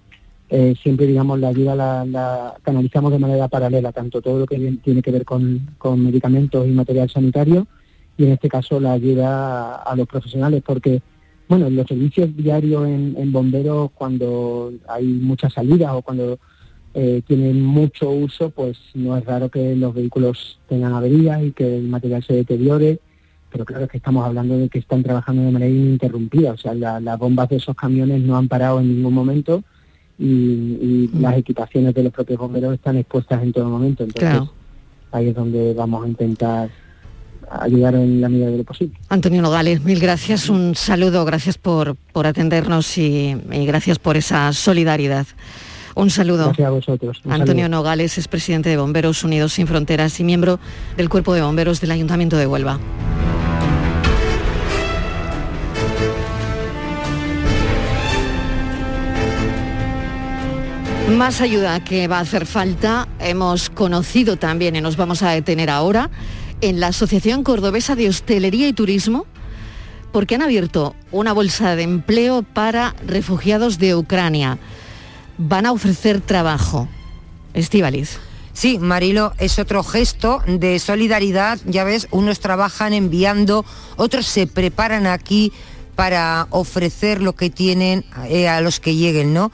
[0.50, 4.58] eh, siempre, digamos, la ayuda la, la canalizamos de manera paralela, tanto todo lo que
[4.84, 7.65] tiene que ver con, con medicamentos y material sanitario,
[8.17, 11.02] y en este caso la ayuda a, a los profesionales, porque,
[11.51, 16.39] bueno, en los servicios diarios en, en bomberos, cuando hay muchas salidas o cuando
[16.93, 21.75] eh, tienen mucho uso, pues no es raro que los vehículos tengan averías y que
[21.79, 23.01] el material se deteriore,
[23.51, 26.73] pero claro es que estamos hablando de que están trabajando de manera ininterrumpida, o sea,
[26.73, 29.61] la- las bombas de esos camiones no han parado en ningún momento
[30.17, 34.53] y, y las equipaciones de los propios bomberos están expuestas en todo momento, entonces Claro.
[35.11, 36.69] ahí es donde vamos a intentar
[37.59, 38.95] ayudar en la medida de lo posible.
[39.09, 44.51] Antonio Nogales, mil gracias, un saludo, gracias por, por atendernos y, y gracias por esa
[44.53, 45.27] solidaridad.
[45.95, 46.45] Un saludo.
[46.45, 47.21] Gracias a vosotros.
[47.25, 47.79] Un Antonio saludo.
[47.79, 50.59] Nogales es presidente de Bomberos Unidos Sin Fronteras y miembro
[50.95, 52.79] del Cuerpo de Bomberos del Ayuntamiento de Huelva.
[61.17, 65.69] Más ayuda que va a hacer falta hemos conocido también y nos vamos a detener
[65.69, 66.09] ahora
[66.62, 69.26] en la Asociación Cordobesa de Hostelería y Turismo
[70.12, 74.58] porque han abierto una bolsa de empleo para refugiados de Ucrania.
[75.38, 76.88] Van a ofrecer trabajo.
[77.54, 78.19] Estivaliz.
[78.54, 81.60] Sí, Marilo, es otro gesto de solidaridad.
[81.65, 85.54] Ya ves, unos trabajan enviando, otros se preparan aquí
[85.95, 89.52] para ofrecer lo que tienen eh, a los que lleguen, ¿no?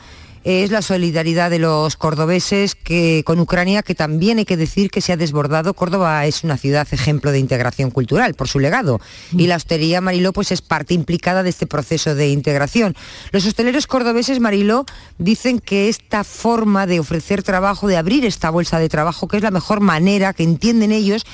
[0.49, 5.01] Es la solidaridad de los cordobeses que, con Ucrania, que también hay que decir que
[5.01, 5.73] se ha desbordado.
[5.73, 9.01] Córdoba es una ciudad ejemplo de integración cultural por su legado.
[9.33, 12.95] Y la hostelería Mariló pues, es parte implicada de este proceso de integración.
[13.33, 14.85] Los hosteleros cordobeses, Mariló,
[15.17, 19.43] dicen que esta forma de ofrecer trabajo, de abrir esta bolsa de trabajo, que es
[19.43, 21.25] la mejor manera que entienden ellos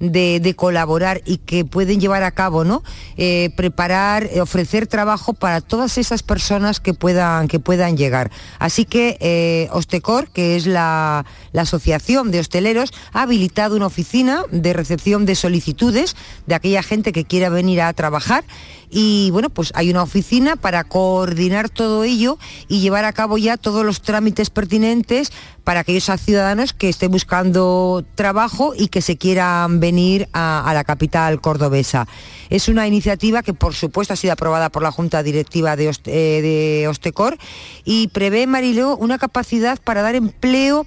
[0.00, 2.82] de, de colaborar y que pueden llevar a cabo, ¿no?
[3.16, 8.30] Eh, preparar, eh, ofrecer trabajo para todas esas personas que puedan, que puedan llegar.
[8.58, 14.42] Así que eh, Ostecor, que es la, la Asociación de Hosteleros, ha habilitado una oficina
[14.50, 18.44] de recepción de solicitudes de aquella gente que quiera venir a trabajar
[18.90, 23.56] y bueno, pues hay una oficina para coordinar todo ello y llevar a cabo ya
[23.56, 29.78] todos los trámites pertinentes para aquellos ciudadanos que estén buscando trabajo y que se quieran
[29.78, 32.08] venir a, la capital cordobesa.
[32.48, 36.42] Es una iniciativa que por supuesto ha sido aprobada por la Junta Directiva de, eh,
[36.42, 37.38] de Ostecor
[37.84, 40.86] y prevé, Marileo, una capacidad para dar empleo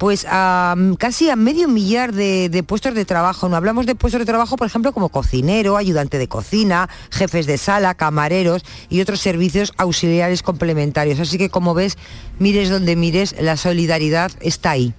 [0.00, 3.50] pues a mm, casi a medio millar de, puestos de trabajo.
[3.50, 7.58] No hablamos de puestos de trabajo, por ejemplo, como cocinero, ayudante de cocina, jefes de
[7.58, 11.20] sala, camareros y otros servicios auxiliares complementarios.
[11.20, 11.98] Así que como ves,
[12.38, 14.94] mires donde mires, la solidaridad está ahí.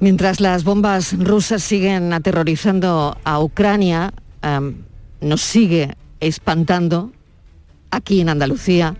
[0.00, 4.74] Mientras las bombas rusas siguen aterrorizando a Ucrania, em,
[5.20, 7.12] nos sigue espantando
[7.92, 8.96] aquí en Andalucía,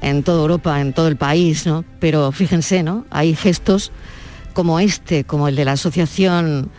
[0.00, 1.84] en toda Europa, en todo el país, ¿no?
[1.98, 3.04] Pero fíjense, ¿no?
[3.10, 3.92] Hay gestos
[4.52, 6.70] como este, como el de la Asociación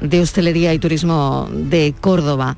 [0.00, 2.56] de Hostelería y Turismo de Córdoba,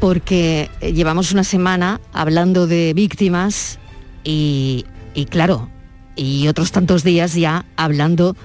[0.00, 3.78] porque llevamos una semana hablando de víctimas
[4.24, 4.84] y,
[5.14, 5.68] y claro,
[6.16, 8.36] y otros tantos días ya hablando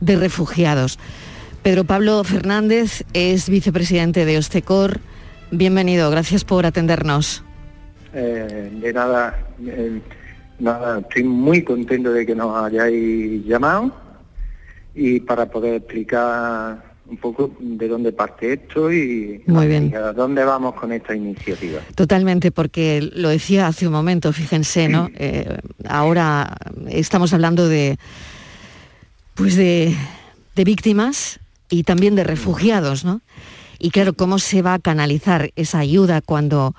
[0.00, 0.98] de refugiados.
[1.62, 4.98] Pedro Pablo Fernández es vicepresidente de Ostecor.
[5.50, 7.44] Bienvenido, gracias por atendernos.
[8.14, 10.00] Eh, de nada, eh,
[10.58, 13.94] nada, estoy muy contento de que nos hayáis llamado
[14.94, 19.94] y para poder explicar un poco de dónde parte esto y, Muy bien.
[19.94, 21.80] a dónde vamos con esta iniciativa.
[21.94, 25.10] Totalmente, porque lo decía hace un momento, fíjense, ¿no?
[25.14, 26.56] Eh, ahora
[26.88, 27.98] estamos hablando de,
[29.34, 29.94] pues de,
[30.54, 33.20] de víctimas y también de refugiados, ¿no?
[33.78, 36.74] Y claro, ¿cómo se va a canalizar esa ayuda cuando,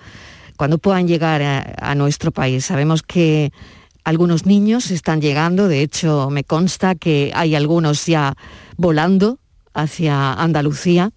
[0.56, 2.66] cuando puedan llegar a, a nuestro país?
[2.66, 3.52] Sabemos que
[4.04, 8.36] algunos niños están llegando, de hecho me consta que hay algunos ya
[8.78, 9.40] volando
[9.74, 11.12] hacia Andalucía,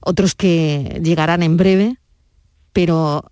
[0.00, 1.96] otros que llegarán en breve,
[2.72, 3.24] pero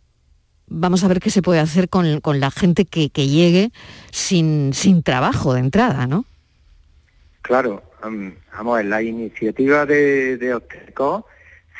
[0.66, 3.70] vamos a ver qué se puede hacer con, con la gente que, que llegue
[4.10, 6.24] sin, sin trabajo de entrada, ¿no?
[7.42, 10.60] Claro, um, vamos, la iniciativa de, de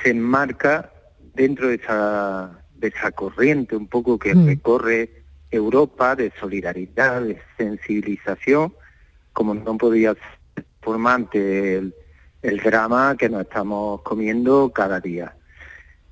[0.03, 0.91] se enmarca
[1.35, 5.18] dentro de esa, de esa corriente un poco que recorre
[5.51, 8.75] Europa de solidaridad, de sensibilización,
[9.33, 10.15] como no podía
[10.55, 11.95] ser formante el,
[12.43, 15.35] el drama que nos estamos comiendo cada día.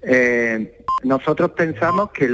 [0.03, 2.27] Eh, nosotros pensamos que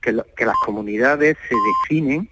[0.00, 2.28] que, las comunidades se definen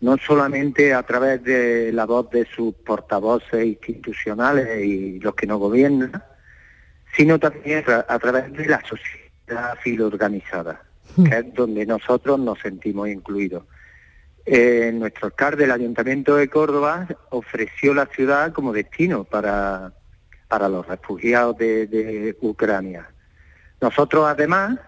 [0.00, 5.58] no solamente a través de la voz de sus portavoces institucionales y los que no
[5.58, 6.22] gobiernan,
[7.16, 10.82] sino también a través de la sociedad civil organizada,
[11.16, 13.64] que es donde nosotros nos sentimos incluidos.
[14.44, 19.92] Eh, nuestro alcalde del Ayuntamiento de Córdoba ofreció la ciudad como destino para,
[20.48, 23.10] para los refugiados de, Ucrania.
[23.80, 24.78] Nosotros además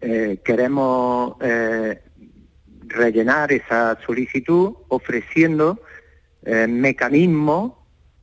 [0.00, 2.00] eh, queremos eh,
[2.88, 5.80] rellenar esa solicitud ofreciendo
[6.44, 7.74] eh, mecanismos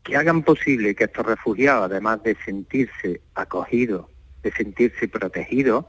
[0.03, 4.07] que hagan posible que estos refugiados, además de sentirse acogidos,
[4.43, 5.85] de sentirse protegidos,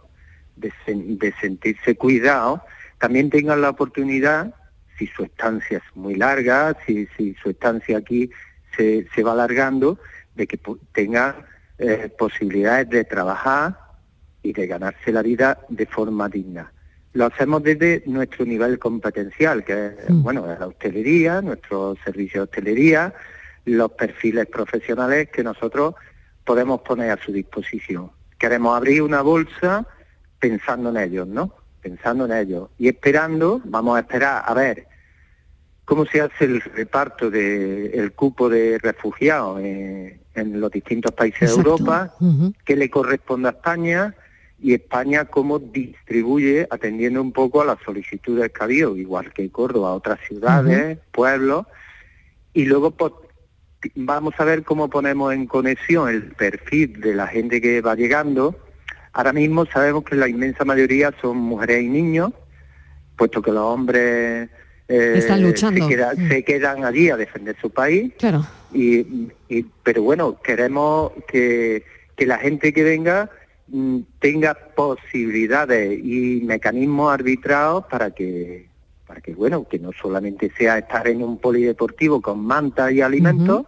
[0.56, 2.60] de, sentirse cuidados,
[2.98, 4.54] también tengan la oportunidad,
[4.98, 7.06] si su estancia es muy larga, si,
[7.42, 8.30] su estancia aquí
[8.76, 9.98] se, se va alargando,
[10.34, 10.58] de que
[10.92, 11.34] tengan
[11.78, 13.78] eh, posibilidades de trabajar
[14.42, 16.72] y de ganarse la vida de forma digna.
[17.12, 20.22] Lo hacemos desde nuestro nivel competencial, que es mm.
[20.22, 23.14] bueno, la hostelería, nuestro servicio de hostelería,
[23.64, 25.94] los perfiles profesionales que nosotros
[26.44, 28.10] podemos poner a su disposición.
[28.38, 29.86] Queremos abrir una bolsa
[30.38, 31.52] pensando en ellos, ¿no?
[31.80, 32.70] Pensando en ellos.
[32.78, 34.86] Y esperando, vamos a esperar a ver
[35.84, 42.14] cómo se hace el reparto del cupo de refugiados en, los distintos países de Europa,
[42.64, 44.14] qué le corresponde a España
[44.60, 49.50] y España cómo distribuye atendiendo un poco a las solicitudes que ha habido, igual que
[49.50, 51.66] Córdoba, otras ciudades, pueblos,
[52.52, 53.12] y luego pues,
[53.94, 58.56] vamos a ver cómo ponemos en conexión el perfil de la gente que va llegando.
[59.16, 62.32] Ahora mismo sabemos que la inmensa mayoría son mujeres y niños,
[63.16, 64.50] puesto que los hombres
[64.88, 65.88] están eh, luchando.
[65.88, 66.28] Mm.
[66.28, 68.12] Se, quedan allí a defender su país.
[68.18, 68.46] Claro.
[68.74, 69.06] Y,
[69.82, 71.82] pero bueno, queremos que,
[72.14, 73.30] que la gente que venga
[73.68, 78.68] mm, tenga posibilidades y mecanismos arbitrados para que
[79.06, 83.64] para que bueno que no solamente sea estar en un polideportivo con manta y alimentos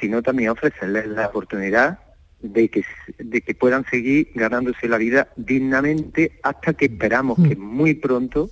[0.00, 2.00] sino también ofrecerles la oportunidad
[2.40, 2.84] de que
[3.18, 8.50] de que puedan seguir ganándose la vida dignamente hasta que esperamos que muy pronto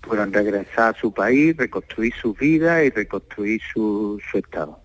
[0.00, 4.80] puedan regresar a su país, reconstruir su vida y reconstruir su, su estado.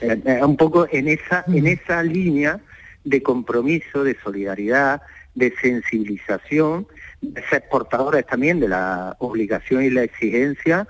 [0.00, 2.60] Es un poco en esa, en esa línea
[3.04, 5.02] de compromiso, de solidaridad,
[5.34, 6.86] de sensibilización,
[7.20, 10.86] de ser portadores también de la obligación y la exigencia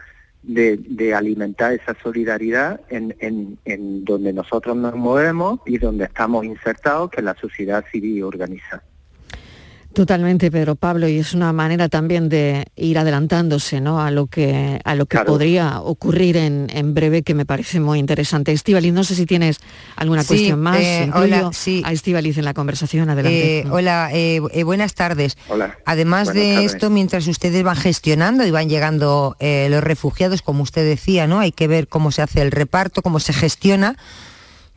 [0.48, 7.10] de, alimentar esa solidaridad en, en, en donde nosotros nos movemos y donde estamos insertados,
[7.10, 8.82] que es la sociedad civil organizada.
[9.94, 14.00] Totalmente, Pedro Pablo, y es una manera también de ir adelantándose ¿no?
[14.00, 17.98] a lo que, a lo que podría ocurrir en, en, breve, que me parece muy
[17.98, 18.52] interesante.
[18.52, 19.58] Estivaliz, no sé si tienes
[19.96, 20.78] alguna cuestión más.
[20.78, 21.82] Eh, hola, sí.
[21.84, 23.60] a Estivaliz en la conversación, adelante.
[23.60, 25.36] Eh, hola, eh, buenas tardes.
[25.48, 25.78] Hola.
[25.84, 31.26] Además de esto, mientras ustedes van gestionando y van llegando los refugiados, como usted decía,
[31.26, 31.40] ¿no?
[31.40, 33.96] Hay que ver cómo se hace el reparto, cómo se gestiona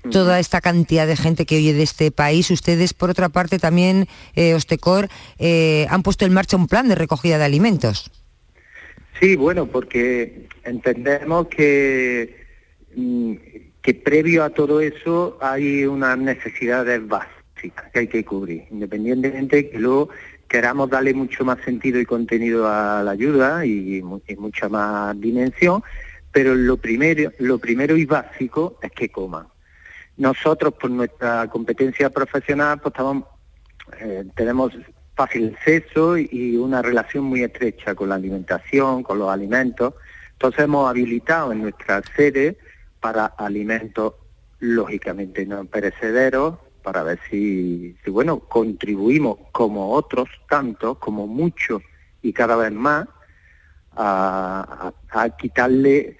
[0.09, 2.49] toda esta cantidad de gente que oye de este país.
[2.51, 6.95] Ustedes, por otra parte, también, eh, Ostecor, eh, han puesto en marcha un plan de
[6.95, 8.11] recogida de alimentos.
[9.19, 12.45] Sí, bueno, porque entendemos que,
[12.95, 13.33] mm,
[13.81, 19.77] que previo a todo eso hay unas necesidades básicas que hay que cubrir, independientemente que
[19.77, 20.09] luego
[20.47, 25.83] queramos darle mucho más sentido y contenido a la ayuda y, y mucha más dimensión,
[26.31, 29.47] pero lo primero, lo primero y básico es que coman.
[30.17, 32.93] Nosotros, por nuestra competencia profesional, pues
[33.99, 34.73] eh, tenemos
[35.15, 39.93] fácil acceso y una relación muy estrecha con la alimentación, con los alimentos.
[40.33, 42.57] Entonces hemos habilitado en nuestra sede
[42.99, 44.13] para alimentos
[44.59, 51.81] lógicamente no perecederos, para ver si, bueno, contribuimos como otros tantos, como muchos
[52.21, 53.07] y cada vez más,
[53.95, 54.93] a
[55.37, 56.17] quitarle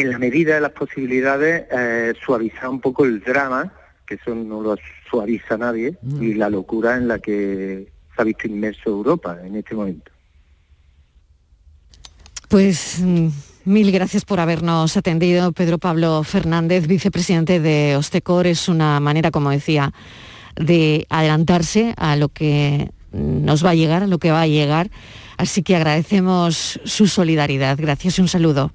[0.00, 3.72] en la medida de las posibilidades, eh, suavizar un poco el drama,
[4.06, 4.76] que eso no lo
[5.08, 6.22] suaviza nadie, mm.
[6.22, 10.10] y la locura en la que se ha visto inmerso Europa en este momento.
[12.48, 13.28] Pues mm,
[13.64, 18.46] mil gracias por habernos atendido, Pedro Pablo Fernández, vicepresidente de Ostecor.
[18.46, 19.92] Es una manera, como decía,
[20.56, 24.90] de adelantarse a lo que nos va a llegar, a lo que va a llegar.
[25.36, 27.78] Así que agradecemos su solidaridad.
[27.80, 28.72] Gracias y un saludo.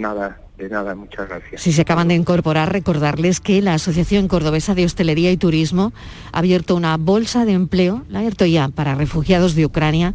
[0.00, 1.60] Nada, De nada, muchas gracias.
[1.60, 5.92] Si se acaban de incorporar, recordarles que la Asociación Cordobesa de Hostelería y Turismo
[6.32, 10.14] ha abierto una bolsa de empleo, la ha abierto ya para refugiados de Ucrania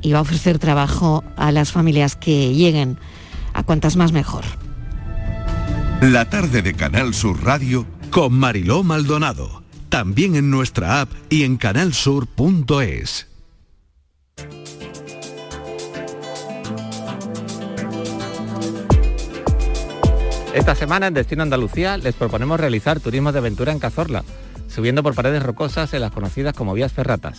[0.00, 2.98] y va a ofrecer trabajo a las familias que lleguen,
[3.54, 4.44] a cuantas más mejor.
[6.00, 9.62] La tarde de Canal Sur Radio con Mariló Maldonado.
[9.88, 13.31] También en nuestra app y en canalsur.es.
[20.54, 24.22] Esta semana en Destino Andalucía les proponemos realizar turismo de aventura en Cazorla,
[24.68, 27.38] subiendo por paredes rocosas en las conocidas como vías ferratas.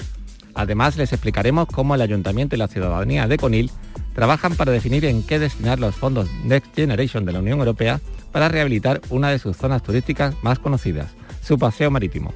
[0.55, 3.69] Además les explicaremos cómo el Ayuntamiento y la ciudadanía de Conil
[4.15, 8.01] trabajan para definir en qué destinar los fondos Next Generation de la Unión Europea
[8.31, 11.11] para rehabilitar una de sus zonas turísticas más conocidas,
[11.41, 12.33] su paseo marítimo.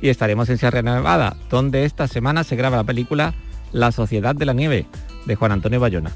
[0.00, 3.34] Y estaremos en Sierra Nevada, donde esta semana se graba la película
[3.72, 4.86] La Sociedad de la Nieve,
[5.26, 6.12] de Juan Antonio Bayona,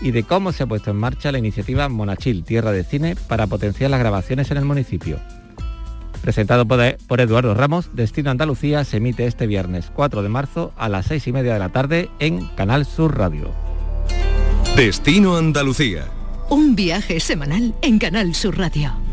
[0.00, 3.46] y de cómo se ha puesto en marcha la iniciativa Monachil, Tierra de Cine, para
[3.46, 5.18] potenciar las grabaciones en el municipio.
[6.22, 11.06] Presentado por Eduardo Ramos, Destino Andalucía se emite este viernes 4 de marzo a las
[11.06, 13.52] 6 y media de la tarde en Canal Sur Radio.
[14.76, 16.06] Destino Andalucía.
[16.50, 19.05] Un viaje semanal en Canal Sur Radio.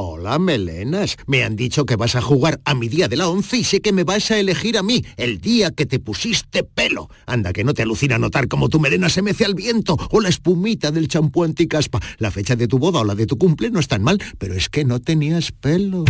[0.00, 1.16] Hola, melenas.
[1.26, 3.80] Me han dicho que vas a jugar a mi día de la once y sé
[3.80, 7.10] que me vas a elegir a mí, el día que te pusiste pelo.
[7.26, 10.28] Anda, que no te alucina notar cómo tu melena se mece al viento o la
[10.28, 11.98] espumita del champú anticaspa.
[12.18, 14.54] La fecha de tu boda o la de tu cumple no es tan mal, pero
[14.54, 16.04] es que no tenías pelo.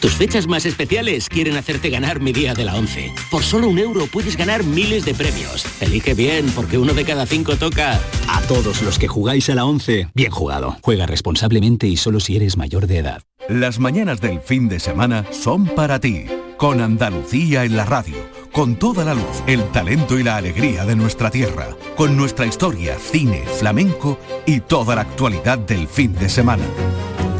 [0.00, 3.12] Tus fechas más especiales quieren hacerte ganar mi día de la once.
[3.30, 5.66] Por solo un euro puedes ganar miles de premios.
[5.80, 8.00] Elige bien, porque uno de cada cinco toca.
[8.28, 10.78] A todos los que jugáis a la once, bien jugado.
[10.80, 13.25] Juega responsablemente y solo si eres mayor de edad.
[13.48, 18.16] Las mañanas del fin de semana son para ti, con Andalucía en la radio,
[18.50, 22.98] con toda la luz, el talento y la alegría de nuestra tierra, con nuestra historia,
[22.98, 26.64] cine, flamenco y toda la actualidad del fin de semana.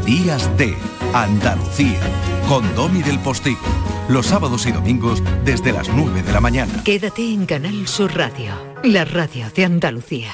[0.05, 0.73] Días de
[1.13, 1.99] Andalucía,
[2.47, 3.59] con Domi del Postigo,
[4.07, 6.83] los sábados y domingos desde las 9 de la mañana.
[6.85, 10.33] Quédate en Canal Sur Radio, la radio de Andalucía.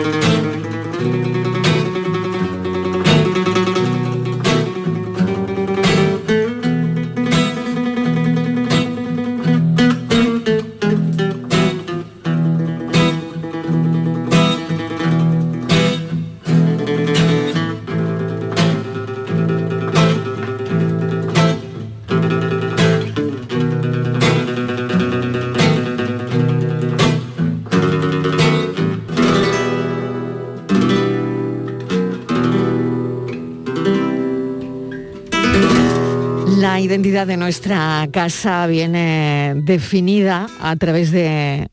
[36.91, 41.69] Identidad de nuestra casa viene definida a través de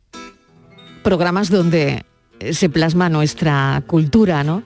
[1.02, 2.04] programas donde
[2.52, 4.62] se plasma nuestra cultura, ¿no?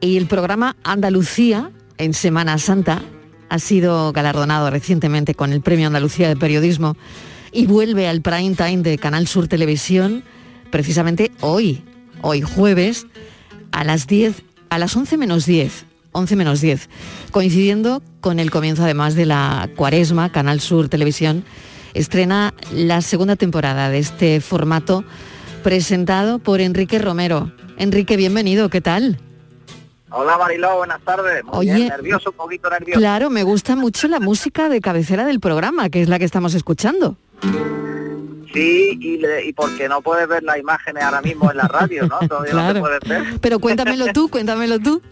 [0.00, 3.02] Y el programa Andalucía en Semana Santa
[3.48, 6.96] ha sido galardonado recientemente con el Premio Andalucía de Periodismo
[7.50, 10.22] y vuelve al prime time de Canal Sur Televisión
[10.70, 11.82] precisamente hoy,
[12.22, 13.08] hoy jueves,
[13.72, 14.40] a las 10,
[14.70, 16.88] a las 11 menos 10, 11 menos 10,
[17.30, 21.44] coincidiendo con el comienzo además de la cuaresma, Canal Sur Televisión
[21.94, 25.04] estrena la segunda temporada de este formato
[25.62, 27.52] presentado por Enrique Romero.
[27.76, 29.20] Enrique, bienvenido, ¿qué tal?
[30.10, 31.44] Hola Mariló, buenas tardes.
[31.44, 32.98] Muy Oye, bien, nervioso, un poquito nervioso.
[32.98, 36.54] Claro, me gusta mucho la música de cabecera del programa, que es la que estamos
[36.54, 37.16] escuchando.
[38.52, 42.06] Sí, y, le- y porque no puedes ver las imágenes ahora mismo en la radio,
[42.06, 42.18] ¿no?
[42.26, 42.74] Todavía no Claro.
[42.74, 43.40] te puedes ver.
[43.40, 45.02] Pero cuéntamelo tú, cuéntamelo tú.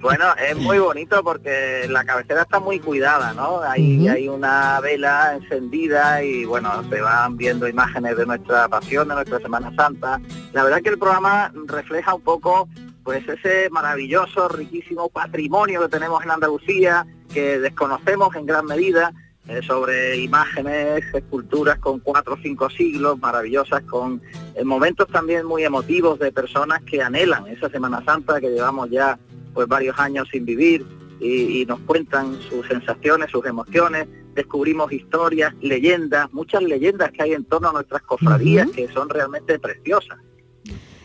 [0.00, 3.60] Bueno, es muy bonito porque la cabecera está muy cuidada, ¿no?
[3.62, 9.14] Hay, hay una vela encendida y bueno, se van viendo imágenes de nuestra pasión, de
[9.14, 10.20] nuestra Semana Santa.
[10.52, 12.68] La verdad que el programa refleja un poco
[13.04, 19.12] pues ese maravilloso, riquísimo patrimonio que tenemos en Andalucía, que desconocemos en gran medida,
[19.48, 24.20] eh, sobre imágenes, esculturas con cuatro o cinco siglos, maravillosas, con
[24.54, 29.18] eh, momentos también muy emotivos de personas que anhelan esa Semana Santa que llevamos ya
[29.54, 30.86] pues varios años sin vivir
[31.20, 37.32] y, y nos cuentan sus sensaciones, sus emociones, descubrimos historias, leyendas, muchas leyendas que hay
[37.32, 40.18] en torno a nuestras cofradías que son realmente preciosas.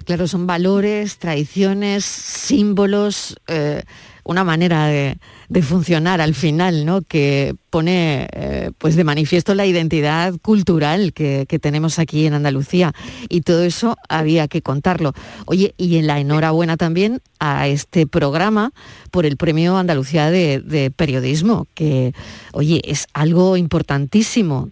[0.06, 3.82] Claro, son valores, tradiciones, símbolos, eh,
[4.26, 5.18] una manera de,
[5.62, 7.02] funcionar al final, ¿no?
[7.02, 12.92] Que pone eh, pues de manifiesto la identidad cultural que, tenemos aquí en Andalucía.
[13.30, 15.14] Y todo eso había que contarlo.
[15.46, 18.74] Oye, y en la enhorabuena también a este programa
[19.12, 22.14] por el Premio Andalucía de, de Periodismo, que,
[22.52, 24.72] oye, es algo importantísimo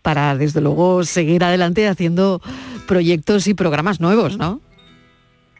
[0.00, 2.40] para, desde luego, seguir adelante haciendo
[2.86, 4.60] proyectos y programas nuevos, ¿no?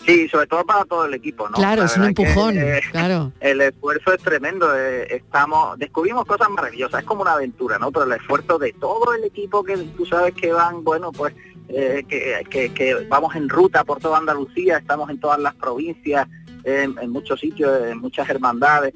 [0.05, 1.57] Sí, sobre todo para todo el equipo, ¿no?
[1.57, 3.32] Claro, es un empujón, eh, claro.
[3.40, 7.92] El esfuerzo es tremendo, eh, estamos, descubrimos cosas maravillosas, es como una aventura, ¿no?
[7.92, 11.34] Pero el esfuerzo de todo el equipo que tú sabes que van, bueno, pues
[11.68, 16.26] eh, que, vamos en ruta por toda Andalucía, estamos en todas las provincias,
[16.64, 18.92] en, muchos sitios, en muchas hermandades,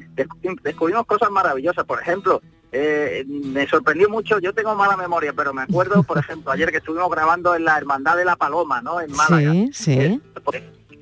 [0.62, 2.42] descubrimos cosas maravillosas, por ejemplo,
[2.72, 7.11] me sorprendió mucho, yo tengo mala memoria, pero me acuerdo, por ejemplo, ayer que estuvimos
[7.11, 9.00] grabando en la Hermandad de la Paloma, ¿no?
[9.00, 9.52] En Málaga.
[9.52, 10.20] Sí, sí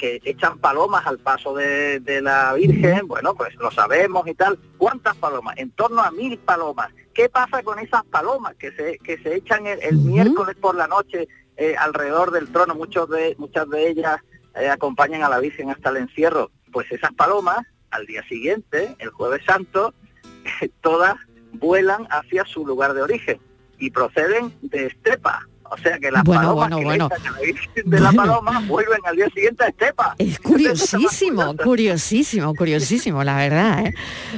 [0.04, 4.58] que echan palomas al paso de, la Virgen, bueno, pues lo sabemos y tal.
[4.76, 5.56] ¿Cuántas palomas?
[5.56, 6.92] En torno a mil palomas.
[7.14, 11.26] ¿Qué pasa con esas palomas que se, que se echan el, miércoles por la noche
[11.56, 12.74] eh, alrededor del trono?
[12.74, 14.18] Muchos de, muchas de ellas
[14.56, 16.50] eh, acompañan a la Virgen hasta el encierro.
[16.70, 19.94] Pues esas palomas, al día siguiente, el jueves santo,
[20.82, 21.14] todas
[21.52, 23.40] vuelan hacia su lugar de origen
[23.78, 29.28] y proceden de Estepa, o sea que las palomas de la paloma vuelven al día
[29.30, 30.14] siguiente a Estepa.
[30.18, 33.86] Es curiosísimo, curiosísimo, curiosísimo, la verdad.
[33.86, 33.94] ¿eh?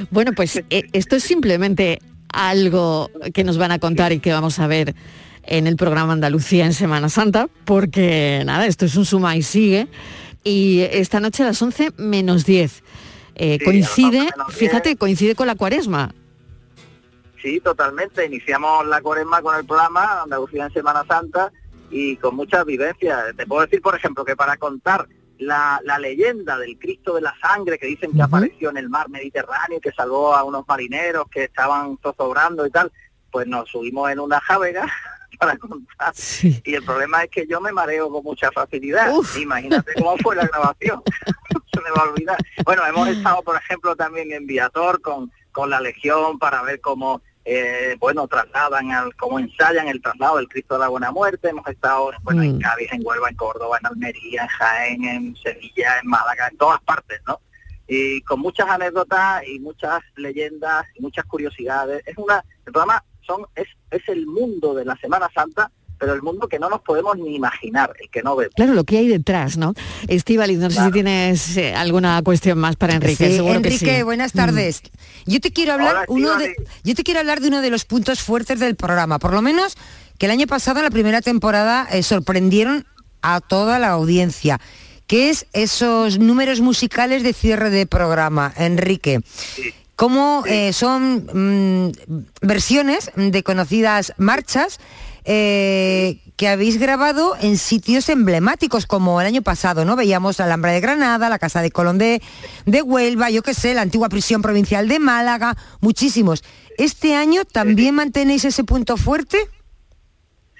[0.09, 1.99] Bueno, pues eh, esto es simplemente
[2.33, 4.95] algo que nos van a contar y que vamos a ver
[5.43, 9.87] en el programa Andalucía en Semana Santa, porque nada, esto es un suma y sigue.
[10.43, 12.83] Y esta noche a las 11 menos 10.
[13.35, 16.13] Eh, coincide, fíjate, coincide con la cuaresma.
[17.47, 18.25] Sí, totalmente.
[18.25, 21.49] Iniciamos la cuaresma con el programa Andalucía en Semana Santa
[21.89, 23.33] y con muchas vivencias.
[23.37, 27.79] Te puedo decir, por ejemplo, que para contar la, leyenda del Cristo de la Sangre
[27.79, 31.45] que dicen que apareció en el mar Mediterráneo y que salvó a unos marineros que
[31.45, 32.91] estaban zozobrando y tal,
[33.31, 34.85] pues nos subimos en una jávega
[35.39, 36.13] para contar.
[36.65, 39.09] Y el problema es que yo me mareo con mucha facilidad.
[39.39, 41.01] Imagínate cómo fue la grabación.
[41.73, 42.37] Se me va a olvidar.
[42.65, 47.23] Bueno, hemos estado, por ejemplo, también en Viator con con la Legión para ver cómo,
[47.49, 51.47] eh, bueno, trasladan, al, cómo ensayan el traslado del Cristo de la Buena Muerte.
[51.47, 52.59] Hemos estado bueno, en mm.
[52.59, 56.81] Cádiz, en Huelva, en Córdoba, en Almería, en Jaén, en Sevilla, en Málaga, en todas
[56.81, 57.39] partes, ¿no?
[57.87, 62.05] Y con muchas anécdotas y muchas leyendas y muchas curiosidades.
[62.05, 66.21] Es una, el programa son, es, es el mundo de la Semana Santa pero el
[66.21, 68.53] mundo que no nos podemos ni imaginar, el que no vemos.
[68.55, 69.73] Claro, lo que hay detrás, ¿no?
[70.07, 73.37] Estivali, no sé si tienes eh, alguna cuestión más para Enrique.
[73.37, 74.81] Sí, Enrique, buenas tardes.
[74.83, 75.31] Mm.
[75.31, 78.21] Yo te quiero hablar uno de, yo te quiero hablar de uno de los puntos
[78.21, 79.77] fuertes del programa, por lo menos
[80.17, 82.85] que el año pasado en la primera temporada eh, sorprendieron
[83.21, 84.59] a toda la audiencia
[85.07, 89.21] que es esos números musicales de cierre de programa, Enrique.
[89.95, 94.79] ¿Cómo eh, son mm, versiones de conocidas marchas
[95.29, 99.97] eh, que habéis grabado en sitios emblemáticos, como el año pasado, ¿no?
[99.97, 102.21] Veíamos la Alhambra de Granada, la Casa de Colón de,
[102.65, 106.45] Huelva, yo qué sé, la antigua prisión provincial de Málaga, muchísimos.
[106.77, 109.37] ¿Este año también mantenéis ese punto fuerte?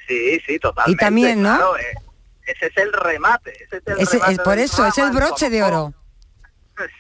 [0.05, 0.91] Sí, sí, totalmente.
[0.91, 1.77] Y también, ¿no?
[1.77, 1.83] Eh,
[2.45, 3.53] ese es el remate.
[3.63, 5.93] Ese es, por eso, es el broche de oro.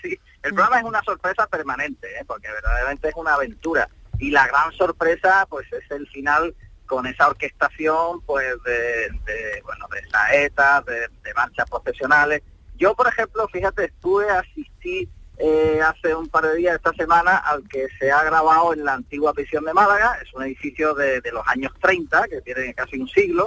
[0.01, 2.23] Sí, el programa es una sorpresa permanente, ¿eh?
[2.25, 3.87] porque verdaderamente es una aventura.
[4.17, 6.55] Y la gran sorpresa, pues, es el final
[6.87, 12.41] con esa orquestación pues de, bueno de saetas, de, de, marchas profesionales.
[12.77, 15.09] Yo, por ejemplo, fíjate, estuve, asistí
[15.39, 18.95] eh, hace un par de días esta semana al que se ha grabado en la
[18.95, 23.07] antigua prisión de Málaga, es un edificio de, los años 30, que tiene casi un
[23.07, 23.45] siglo,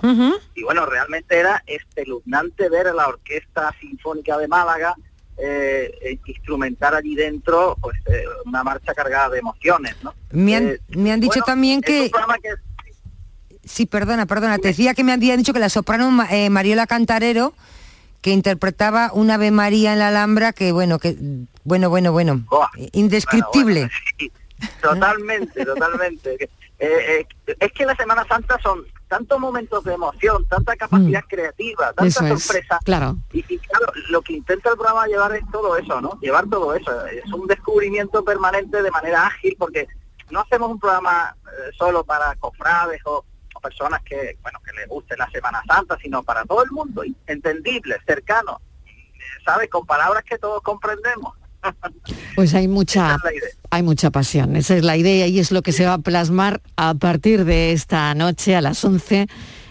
[0.55, 4.95] y bueno, realmente era espeluznante ver a la Orquesta Sinfónica de Málaga
[5.36, 7.99] eh, eh, instrumentar allí dentro pues
[8.45, 10.14] una marcha cargada de emociones, ¿no?
[10.30, 12.09] Me han, me han dicho también que...
[13.71, 14.59] Sí, perdona, perdona.
[14.59, 17.55] Te decía que me habían dicho que la soprano eh, Mariola Cantarero,
[18.21, 21.16] que interpretaba un Ave María en la Alhambra, que bueno, que
[21.62, 22.45] bueno, bueno, bueno,
[22.93, 23.89] indescriptible.
[24.83, 26.51] totalmente, totalmente.
[26.83, 31.29] Eh, eh, es que la Semana Santa son tantos momentos de emoción, tanta capacidad mm.
[31.29, 32.79] creativa, tanta sorpresa.
[32.87, 33.18] claro.
[33.35, 36.18] Y, claro, lo que intenta el programa llevar es todo eso, ¿no?
[36.23, 37.05] Llevar todo eso.
[37.09, 39.89] Es un descubrimiento permanente de manera ágil, porque
[40.31, 41.37] no hacemos un programa
[41.77, 43.27] solo para cofrades o,
[43.61, 47.96] personas que, bueno, que les guste la Semana Santa, sino para todo el mundo, entendible,
[48.06, 48.61] cercano,
[49.44, 49.68] ¿sabes?
[49.70, 51.34] Con palabras que todos comprendemos.
[52.36, 53.18] Pues hay mucha,
[53.70, 56.62] hay mucha pasión, esa es la idea y es lo que se va a plasmar
[56.76, 59.26] a partir de esta noche a las 11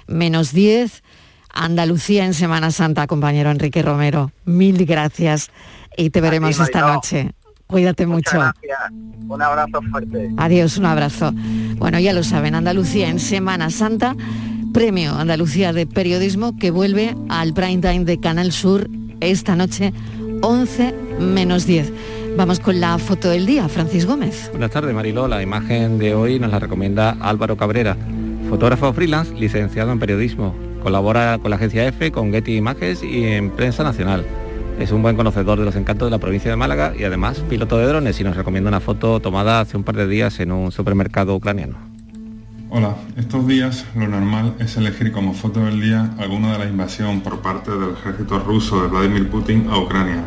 [0.06, 1.04] menos 10,
[1.52, 4.32] Andalucía en Semana Santa, compañero Enrique Romero.
[4.46, 5.50] Mil gracias
[5.98, 7.32] y te veremos esta noche.
[7.70, 8.32] Cuídate mucho.
[8.34, 8.80] Gracias.
[9.28, 10.32] Un abrazo fuerte.
[10.38, 11.32] Adiós, un abrazo.
[11.78, 14.16] Bueno, ya lo saben, Andalucía en Semana Santa,
[14.74, 18.90] premio Andalucía de Periodismo que vuelve al prime time de Canal Sur
[19.20, 19.94] esta noche,
[20.42, 21.94] 11 menos 10.
[22.36, 24.50] Vamos con la foto del día, Francis Gómez.
[24.50, 25.28] Buenas tardes, Mariló.
[25.28, 27.96] La imagen de hoy nos la recomienda Álvaro Cabrera,
[28.50, 30.56] fotógrafo freelance, licenciado en periodismo.
[30.82, 34.26] Colabora con la agencia EFE, con Getty Images y en Prensa Nacional.
[34.80, 37.78] Es un buen conocedor de los encantos de la provincia de Málaga y además piloto
[37.78, 40.72] de drones y nos recomienda una foto tomada hace un par de días en un
[40.72, 41.76] supermercado ucraniano.
[42.70, 47.20] Hola, estos días lo normal es elegir como foto del día alguna de la invasión
[47.20, 50.24] por parte del ejército ruso de Vladimir Putin a Ucrania.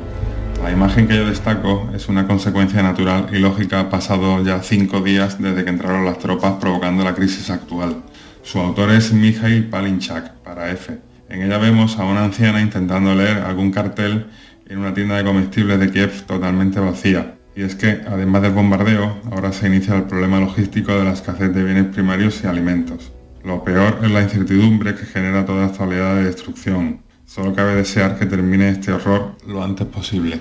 [0.62, 5.40] La imagen que yo destaco es una consecuencia natural y lógica pasado ya cinco días
[5.40, 8.02] desde que entraron las tropas provocando la crisis actual.
[8.42, 10.98] Su autor es Mikhail Palinchak, para F.
[11.32, 14.26] En ella vemos a una anciana intentando leer algún cartel
[14.66, 17.36] en una tienda de comestibles de Kiev totalmente vacía.
[17.56, 21.54] Y es que, además del bombardeo, ahora se inicia el problema logístico de la escasez
[21.54, 23.12] de bienes primarios y alimentos.
[23.44, 27.00] Lo peor es la incertidumbre que genera toda esta oleada de destrucción.
[27.24, 30.38] Solo cabe desear que termine este horror lo antes posible.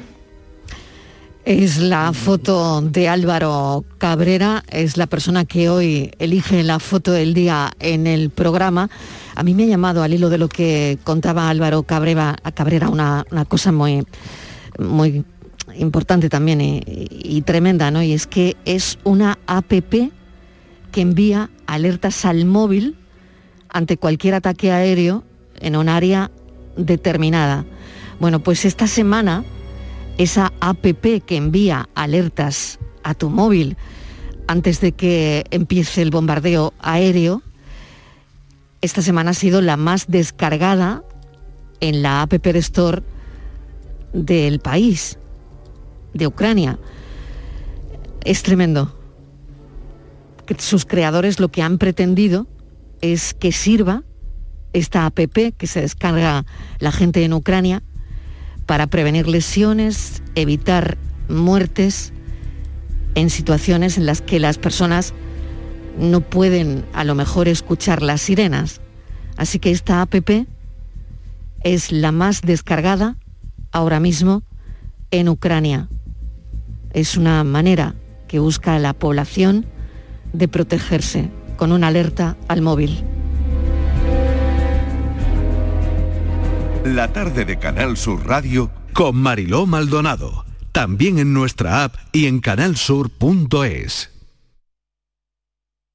[1.43, 7.33] Es la foto de Álvaro Cabrera, es la persona que hoy elige la foto del
[7.33, 8.91] día en el programa.
[9.33, 13.25] A mí me ha llamado al hilo de lo que contaba Álvaro Cabrera, Cabrera una,
[13.31, 14.05] una cosa muy,
[14.77, 15.25] muy
[15.75, 18.03] importante también y, y tremenda, ¿no?
[18.03, 20.11] Y es que es una APP
[20.91, 22.97] que envía alertas al móvil
[23.69, 25.23] ante cualquier ataque aéreo
[25.59, 26.29] en un área
[26.77, 27.65] determinada.
[28.19, 29.43] Bueno, pues esta semana
[30.21, 33.75] esa APP que envía alertas a tu móvil
[34.47, 37.41] antes de que empiece el bombardeo aéreo,
[38.81, 41.03] esta semana ha sido la más descargada
[41.79, 43.01] en la App Store
[44.13, 45.17] del país,
[46.13, 46.77] de Ucrania.
[48.23, 48.95] Es tremendo.
[50.59, 52.45] Sus creadores lo que han pretendido
[53.01, 54.03] es que sirva
[54.73, 56.45] esta APP que se descarga
[56.77, 57.81] la gente en Ucrania
[58.65, 60.97] para prevenir lesiones, evitar
[61.29, 62.13] muertes
[63.15, 65.13] en situaciones en las que las personas
[65.97, 68.81] no pueden a lo mejor escuchar las sirenas.
[69.37, 70.47] Así que esta APP
[71.63, 73.17] es la más descargada
[73.71, 74.43] ahora mismo
[75.11, 75.89] en Ucrania.
[76.93, 77.95] Es una manera
[78.27, 79.65] que busca la población
[80.33, 83.03] de protegerse con una alerta al móvil.
[86.83, 90.45] La tarde de Canal Sur Radio con Mariló Maldonado.
[90.71, 94.09] También en nuestra app y en canalsur.es.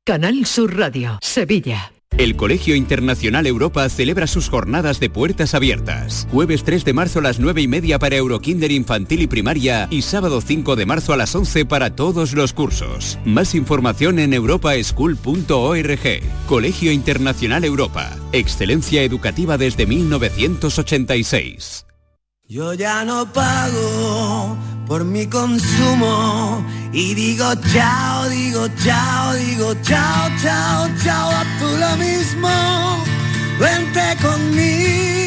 [0.05, 1.95] Canal Sur Radio, Sevilla.
[2.18, 6.26] El Colegio Internacional Europa celebra sus jornadas de puertas abiertas.
[6.30, 10.00] Jueves 3 de marzo a las 9 y media para Eurokinder infantil y primaria y
[10.00, 13.18] sábado 5 de marzo a las 11 para todos los cursos.
[13.26, 16.22] Más información en europaschool.org.
[16.48, 18.16] Colegio Internacional Europa.
[18.32, 21.84] Excelencia educativa desde 1986.
[22.48, 30.89] Yo ya no pago por mi consumo y digo chao, digo chao, digo chao, chao,
[31.03, 32.49] chao, a tú lo mismo.
[33.59, 35.25] Vente conmigo,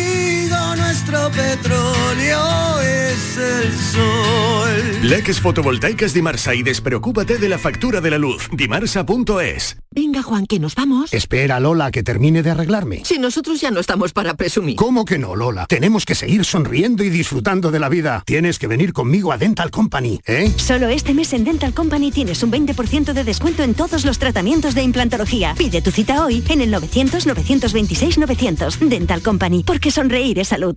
[1.09, 4.69] nuestro petróleo es el sol.
[5.03, 8.49] Leques fotovoltaicas Dimarsa y despreocúpate de la factura de la luz.
[8.51, 9.77] Dimarsa.es.
[9.91, 11.13] Venga, Juan, que nos vamos.
[11.13, 13.01] Espera, Lola, que termine de arreglarme.
[13.05, 14.75] Si nosotros ya no estamos para presumir.
[14.75, 15.65] ¿Cómo que no, Lola?
[15.67, 18.21] Tenemos que seguir sonriendo y disfrutando de la vida.
[18.25, 20.53] Tienes que venir conmigo a Dental Company, ¿eh?
[20.57, 24.75] Solo este mes en Dental Company tienes un 20% de descuento en todos los tratamientos
[24.75, 25.55] de implantología.
[25.57, 28.89] Pide tu cita hoy en el 900-926-900.
[28.89, 30.75] Dental Company, porque sonreír es salud.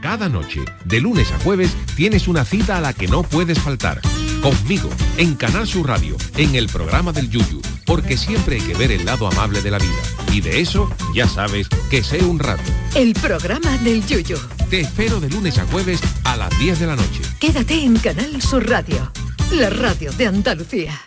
[0.00, 4.00] Cada noche, de lunes a jueves, tienes una cita a la que no puedes faltar.
[4.40, 4.88] Conmigo,
[5.18, 9.04] en Canal Sur Radio, en el programa del Yuyu, porque siempre hay que ver el
[9.04, 10.00] lado amable de la vida.
[10.32, 12.62] Y de eso, ya sabes, que sé un rato.
[12.94, 14.38] El programa del Yuyu.
[14.70, 17.20] Te espero de lunes a jueves a las 10 de la noche.
[17.38, 19.12] Quédate en Canal Sur Radio,
[19.52, 20.98] la radio de Andalucía.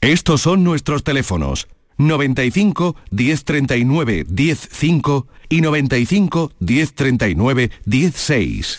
[0.00, 1.68] Estos son nuestros teléfonos
[1.98, 8.78] 95 1039 105 y 95 1039 16.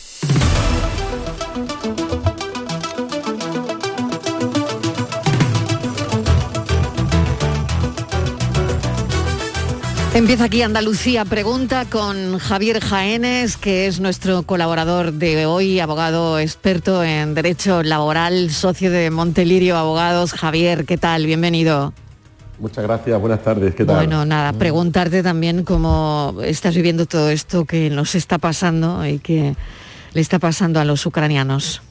[10.15, 17.03] Empieza aquí Andalucía Pregunta con Javier Jaénes, que es nuestro colaborador de hoy, abogado experto
[17.03, 20.33] en Derecho Laboral, socio de Montelirio Abogados.
[20.33, 21.25] Javier, ¿qué tal?
[21.25, 21.93] Bienvenido.
[22.59, 23.95] Muchas gracias, buenas tardes, ¿qué tal?
[23.95, 29.55] Bueno, nada, preguntarte también cómo estás viviendo todo esto que nos está pasando y que
[30.13, 31.81] le está pasando a los ucranianos.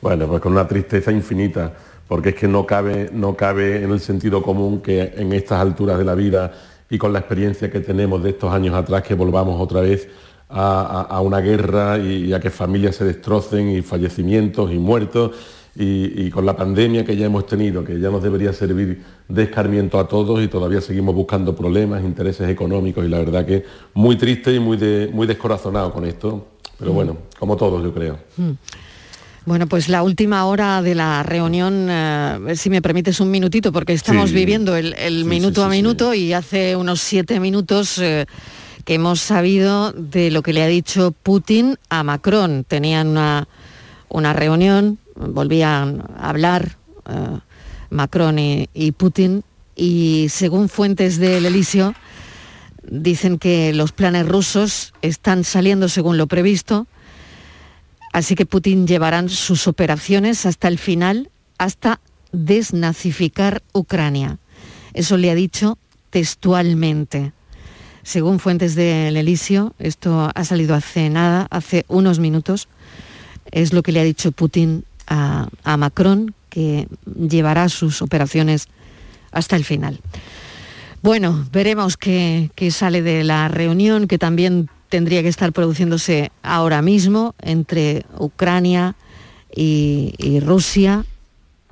[0.00, 1.72] Bueno, pues con una tristeza infinita,
[2.06, 5.98] porque es que no cabe, no cabe en el sentido común que en estas alturas
[5.98, 6.52] de la vida
[6.90, 10.08] y con la experiencia que tenemos de estos años atrás que volvamos otra vez
[10.48, 15.32] a, una guerra y, a que familias se destrocen y fallecimientos y muertos
[15.80, 20.00] y, con la pandemia que ya hemos tenido, que ya nos debería servir de escarmiento
[20.00, 23.64] a todos y todavía seguimos buscando problemas, intereses económicos y la verdad que
[23.94, 24.76] muy triste y muy,
[25.12, 26.48] muy descorazonado con esto,
[26.78, 26.94] pero mm.
[26.94, 28.18] bueno, como todos yo creo.
[28.36, 28.50] Mm.
[29.46, 33.92] Bueno, pues la última hora de la reunión, eh, si me permites un minutito, porque
[33.92, 38.26] estamos viviendo el, minuto a minuto y hace unos siete minutos eh,
[38.84, 42.64] que hemos sabido de lo que le ha dicho Putin a Macron.
[42.64, 43.48] Tenían una,
[44.10, 46.76] una reunión, volvían a hablar
[47.08, 47.38] eh,
[47.90, 49.42] Macron y, y, Putin
[49.76, 51.94] y según fuentes del Elíseo
[52.82, 56.86] dicen que los planes rusos están saliendo según lo previsto
[58.12, 62.00] Así que Putin llevará sus operaciones hasta el final, hasta
[62.32, 64.38] desnazificar Ucrania.
[64.94, 65.78] Eso le ha dicho
[66.10, 67.32] textualmente.
[68.02, 72.68] Según fuentes del Elíseo, esto ha salido hace nada, hace unos minutos,
[73.50, 78.68] es lo que le ha dicho Putin a, Macron, que llevará sus operaciones
[79.32, 80.00] hasta el final.
[81.02, 86.82] Bueno, veremos qué, qué, sale de la reunión, que también tendría que estar produciéndose ahora
[86.82, 88.96] mismo entre Ucrania
[89.54, 91.04] y, Rusia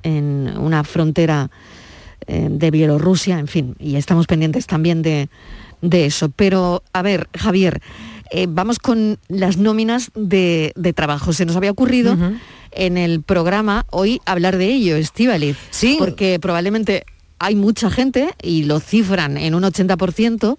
[0.03, 1.49] en una frontera
[2.27, 5.29] eh, de Bielorrusia, en fin, y estamos pendientes también de,
[5.81, 6.29] eso.
[6.29, 7.81] Pero, a ver, Javier,
[8.31, 11.33] eh, vamos con las nóminas de, trabajo.
[11.33, 12.17] Se nos había ocurrido
[12.71, 15.57] en el programa hoy hablar de ello, Estivaliz.
[15.71, 15.95] Sí.
[15.99, 17.05] Porque probablemente
[17.39, 20.57] hay mucha gente, y lo cifran en un 80%,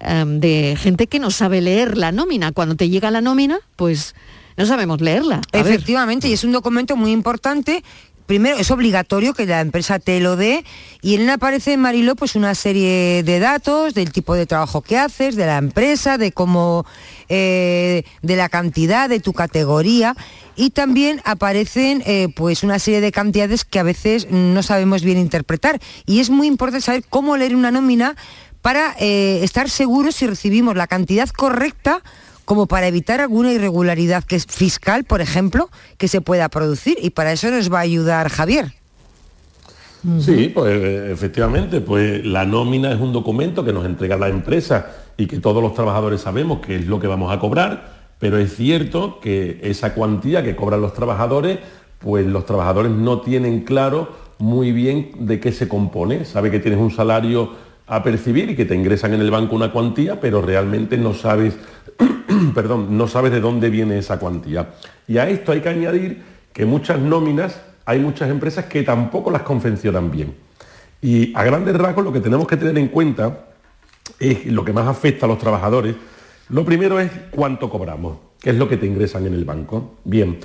[0.00, 2.52] Em, de gente que no sabe leer la nómina.
[2.52, 4.14] Cuando te llega la nómina, pues
[4.56, 5.40] no sabemos leerla.
[5.52, 7.82] Efectivamente, y es un documento muy importante
[8.26, 10.64] primero es obligatorio que la empresa te lo dé
[11.00, 14.82] y en él aparece en Marilo pues una serie de datos del tipo de trabajo
[14.82, 16.84] que haces, de la empresa, de cómo,
[17.28, 20.14] eh, de la cantidad, de tu categoría
[20.56, 25.18] y también aparecen eh, pues una serie de cantidades que a veces no sabemos bien
[25.18, 25.80] interpretar.
[26.06, 28.16] Y es muy importante saber cómo leer una nómina
[28.62, 32.02] para eh, estar seguros si recibimos la cantidad correcta
[32.46, 35.68] como para evitar alguna irregularidad que es fiscal, por ejemplo,
[35.98, 36.96] que se pueda producir.
[37.02, 38.72] Y para eso nos va a ayudar Javier.
[40.20, 44.86] Sí, pues efectivamente, pues la nómina es un documento que nos entrega la empresa
[45.16, 48.54] y que todos los trabajadores sabemos que es lo que vamos a cobrar, pero es
[48.54, 51.58] cierto que esa cuantía que cobran los trabajadores,
[51.98, 56.24] pues los trabajadores no tienen claro muy bien de qué se compone.
[56.24, 57.54] Sabe que tienes un salario
[57.86, 61.56] a percibir y que te ingresan en el banco una cuantía, pero realmente no sabes,
[62.54, 64.74] perdón, no sabes de dónde viene esa cuantía.
[65.06, 66.22] Y a esto hay que añadir
[66.52, 70.34] que muchas nóminas, hay muchas empresas que tampoco las confeccionan bien.
[71.02, 73.46] Y a grandes rasgos lo que tenemos que tener en cuenta
[74.18, 75.94] es lo que más afecta a los trabajadores.
[76.48, 79.96] Lo primero es cuánto cobramos, qué es lo que te ingresan en el banco.
[80.04, 80.38] Bien,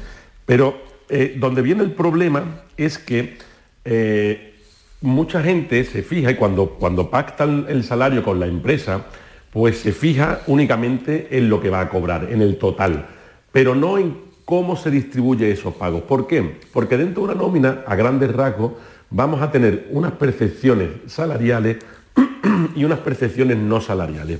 [0.46, 2.44] pero eh, donde viene el problema
[2.78, 3.38] es que
[3.86, 4.56] eh,
[5.02, 9.06] mucha gente se fija y cuando, cuando pactan el salario con la empresa,
[9.52, 13.08] pues se fija únicamente en lo que va a cobrar, en el total,
[13.52, 16.04] pero no en cómo se distribuye esos pagos.
[16.04, 16.60] ¿Por qué?
[16.74, 18.74] Porque dentro de una nómina, a grandes rasgos,
[19.10, 21.78] vamos a tener unas percepciones salariales
[22.76, 24.40] y unas percepciones no salariales.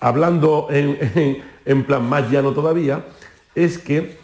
[0.00, 3.04] Hablando en, plan más llano todavía,
[3.54, 4.18] es que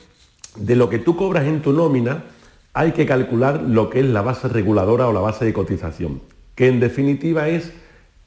[0.56, 2.24] de lo que tú cobras en tu nómina,
[2.72, 6.20] hay que calcular lo que es la base reguladora o la base de cotización,
[6.54, 7.72] que en definitiva es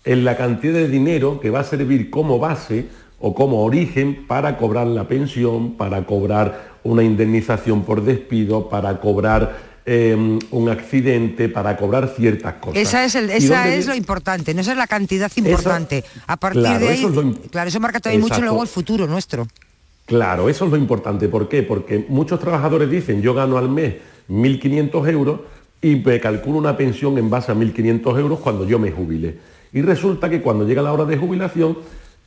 [0.03, 2.87] en la cantidad de dinero que va a servir como base
[3.19, 9.73] o como origen para cobrar la pensión, para cobrar una indemnización por despido, para cobrar
[9.85, 12.75] em, un accidente, para cobrar ciertas cosas.
[12.75, 16.03] Esa es, es lo importante, no esa es la cantidad importante.
[16.27, 19.47] a partir de ahí, claro, eso marca también mucho luego el futuro nuestro.
[20.05, 21.29] Claro, eso es lo importante.
[21.29, 21.63] ¿Por qué?
[21.63, 23.95] Porque muchos trabajadores dicen, yo gano al mes
[24.29, 25.39] 1.500 euros
[25.81, 29.52] y me calculo una pensión en base a 1.500 euros cuando yo me jubile.
[29.73, 31.77] Y resulta que cuando llega la hora de jubilación,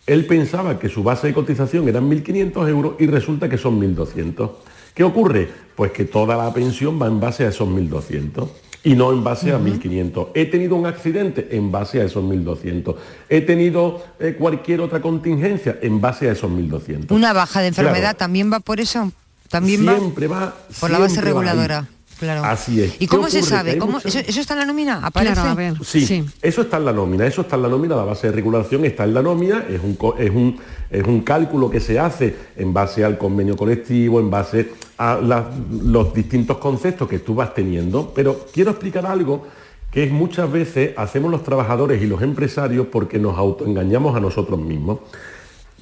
[0.07, 4.51] él pensaba que su base de cotización eran 1.500 euros y resulta que son 1.200.
[4.95, 5.49] ¿Qué ocurre?
[5.75, 8.49] Pues que toda la pensión va en base a esos 1.200
[8.85, 10.29] y no en base a 1.500.
[10.35, 12.95] He tenido un accidente en base a esos 1.200.
[13.29, 17.11] He tenido eh, cualquier otra contingencia en base a esos 1.200.
[17.11, 19.13] Una baja de enfermedad también va por eso.
[19.49, 21.89] También siempre va, por la base reguladora.
[22.19, 22.45] Claro.
[22.45, 22.95] Así es.
[22.95, 23.77] ¿Y ¿Qué cómo se sabe?
[23.79, 25.01] ¿Cómo, muchas- eso, eso está en la nómina?
[25.05, 25.35] ¿Aparece?
[25.35, 25.75] Claro, a ver.
[25.85, 28.85] Sí, eso está en la nómina, eso está en la nómina, la base de regulación
[28.85, 30.57] está en la nómina, es un, es un,
[30.91, 35.51] es un cálculo que se hace en base al convenio colectivo, en base a la-
[35.83, 39.47] los distintos conceptos que tú vas teniendo, pero quiero explicar algo
[39.91, 44.59] que es muchas veces hacemos los trabajadores y los empresarios porque nos autoengañamos a nosotros
[44.59, 45.01] mismos.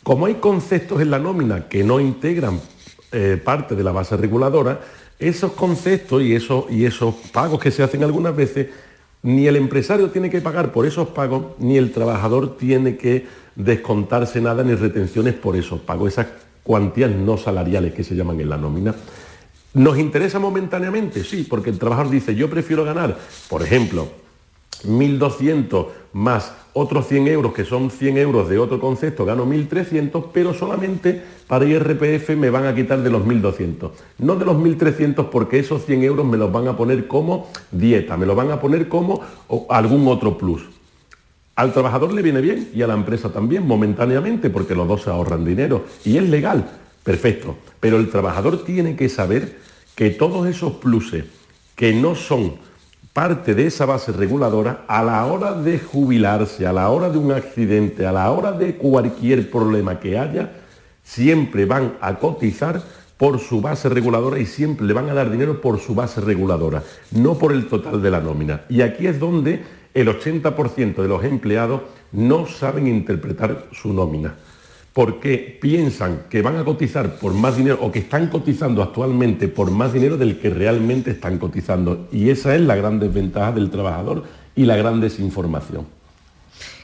[0.03, 2.61] Como hay conceptos en la nómina que no integran
[3.15, 4.81] eh, parte de la base reguladora,
[5.19, 8.69] esos conceptos y esos, y esos pagos que se hacen algunas veces,
[9.23, 14.41] ni el empresario tiene que pagar por esos pagos, ni el trabajador tiene que descontarse
[14.41, 16.27] nada ni retenciones por esos pagos, esas
[16.65, 18.95] cuantías no salariales que se llaman en la nómina.
[19.75, 21.25] ¿Nos interesa momentáneamente?
[21.25, 23.17] Sí, porque el trabajador dice, yo prefiero ganar,
[23.49, 24.09] por ejemplo,
[24.87, 30.53] 1.200 más otros 100 euros, que son 100 euros de otro concepto, gano 1.300, pero
[30.53, 33.91] solamente para IRPF me van a quitar de los 1.200.
[34.18, 38.16] No de los 1.300 porque esos 100 euros me los van a poner como dieta,
[38.16, 39.20] me los van a poner como
[39.70, 40.62] algún otro plus.
[41.57, 45.11] Al trabajador le viene bien y a la empresa también, momentáneamente, porque los dos se
[45.11, 46.68] ahorran dinero y es legal,
[47.05, 47.57] perfecto.
[47.78, 49.59] Pero el trabajador tiene que saber
[49.95, 51.26] que todos esos pluses
[51.76, 52.55] que no son
[53.15, 57.31] parte de esa base reguladora, a la hora de jubilarse, a la hora de un
[57.31, 60.51] accidente, a la hora de cualquier problema que haya,
[61.05, 62.83] siempre van a cotizar
[63.17, 66.83] por su base reguladora y siempre le van a dar dinero por su base reguladora,
[67.12, 68.62] no por el total de la nómina.
[68.69, 69.62] Y aquí es donde
[69.95, 74.35] el 80% de los empleados no saben interpretar su nómina,
[74.95, 79.71] porque piensan que van a cotizar por más dinero o que están cotizando actualmente por
[79.73, 82.09] más dinero del que realmente están cotizando.
[82.13, 84.23] Y esa es la gran desventaja del trabajador
[84.55, 85.87] y la gran desinformación.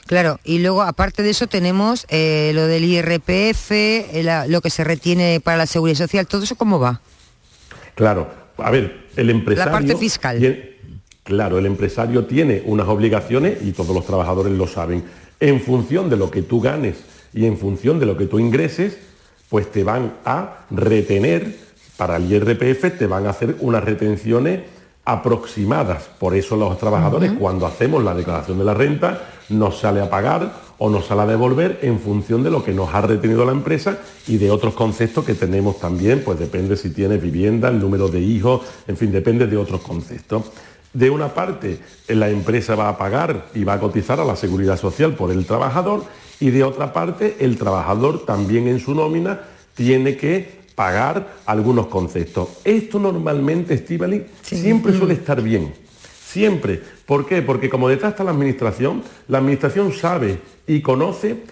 [0.07, 4.69] Claro, y luego aparte de eso tenemos eh, lo del IRPF, eh, la- lo que
[4.69, 6.99] se retiene para la seguridad social, ¿todo eso cómo va?
[7.95, 9.71] Claro, a ver, el empresario...
[9.71, 10.37] parte fiscal.
[10.37, 10.71] tiene-
[11.23, 15.01] claro, el empresario tiene unas obligaciones y todos los trabajadores lo saben.
[15.39, 16.97] En función de lo que tú ganes
[17.33, 18.97] y en función de lo que tú ingreses,
[19.49, 21.55] pues te van a retener,
[21.97, 24.61] para el IRPF te van a hacer unas retenciones
[25.05, 26.09] aproximadas.
[26.19, 30.53] Por eso los trabajadores cuando hacemos la declaración de la renta nos sale a pagar
[30.77, 33.99] o nos sale a devolver en función de lo que nos ha retenido la empresa
[34.27, 38.19] y de otros conceptos que tenemos también, pues depende si tienes vivienda, el número de
[38.19, 40.51] hijos, en fin, depende de otros conceptos.
[40.93, 44.77] De una parte, la empresa va a pagar y va a cotizar a la seguridad
[44.77, 46.03] social por el trabajador
[46.41, 49.39] y de otra parte, el trabajador también en su nómina
[49.75, 52.49] tiene que pagar algunos conceptos.
[52.63, 55.73] Esto normalmente, Estivali, siempre suele estar bien.
[56.25, 56.81] Siempre.
[57.05, 57.41] ¿Por qué?
[57.41, 61.43] Porque como detrás está la administración, la administración sabe y conoce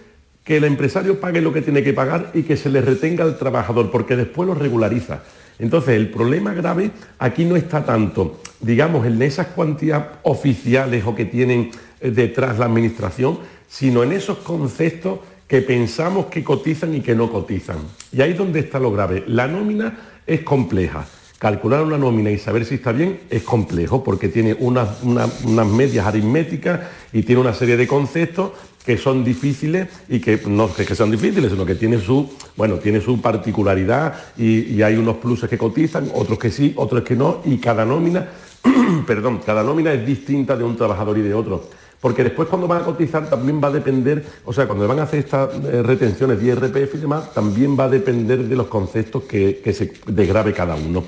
[0.44, 3.38] que el empresario pague lo que tiene que pagar y que se le retenga al
[3.38, 5.22] trabajador, porque después lo regulariza.
[5.60, 11.26] Entonces, el problema grave aquí no está tanto, digamos, en esas cuantías oficiales o que
[11.26, 11.70] tienen
[12.00, 13.40] eh, detrás la administración,
[13.70, 17.78] sino en esos conceptos que pensamos que cotizan y que no cotizan.
[18.12, 19.24] Y ahí es donde está lo grave.
[19.28, 19.98] La nómina
[20.28, 21.06] es compleja.
[21.40, 26.06] Calcular una nómina y saber si está bien es complejo porque tiene unas, unas- medias
[26.06, 26.82] aritméticas
[27.14, 28.52] y tiene una serie de conceptos
[28.86, 32.76] que son difíciles y que no es que sean difíciles, sino que tiene su, bueno,
[32.76, 37.16] tiene su particularidad y, y hay unos pluses que cotizan, otros que sí, otros que
[37.16, 38.28] no, y cada nómina,
[39.08, 41.70] perdón, cada nómina es distinta de un trabajador y de otro.
[42.02, 45.04] Porque después cuando van a cotizar también va a depender, o sea, cuando van a
[45.04, 49.24] hacer estas eh, retenciones de IRPF y demás, también va a depender de los conceptos
[49.24, 51.04] que, se desgrabe cada uno.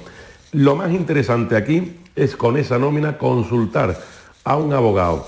[0.51, 3.97] Lo más interesante aquí es con esa nómina consultar
[4.43, 5.25] a un abogado,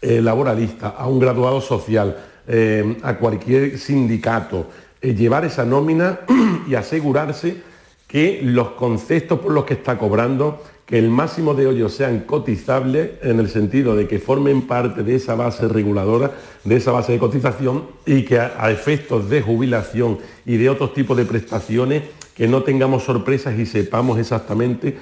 [0.00, 2.16] eh, laboralista, a un graduado social,
[2.46, 4.68] eh, a cualquier sindicato,
[5.02, 6.20] llevar esa nómina
[6.66, 7.62] y asegurarse
[8.06, 13.10] que los conceptos por los que está cobrando, que el máximo de ellos sean cotizables
[13.22, 16.32] en el sentido de que formen parte de esa base reguladora,
[16.64, 21.14] de esa base de cotización y que a, efectos de jubilación y de otros tipos
[21.18, 24.96] de prestaciones, que no tengamos sorpresas y sepamos exactamente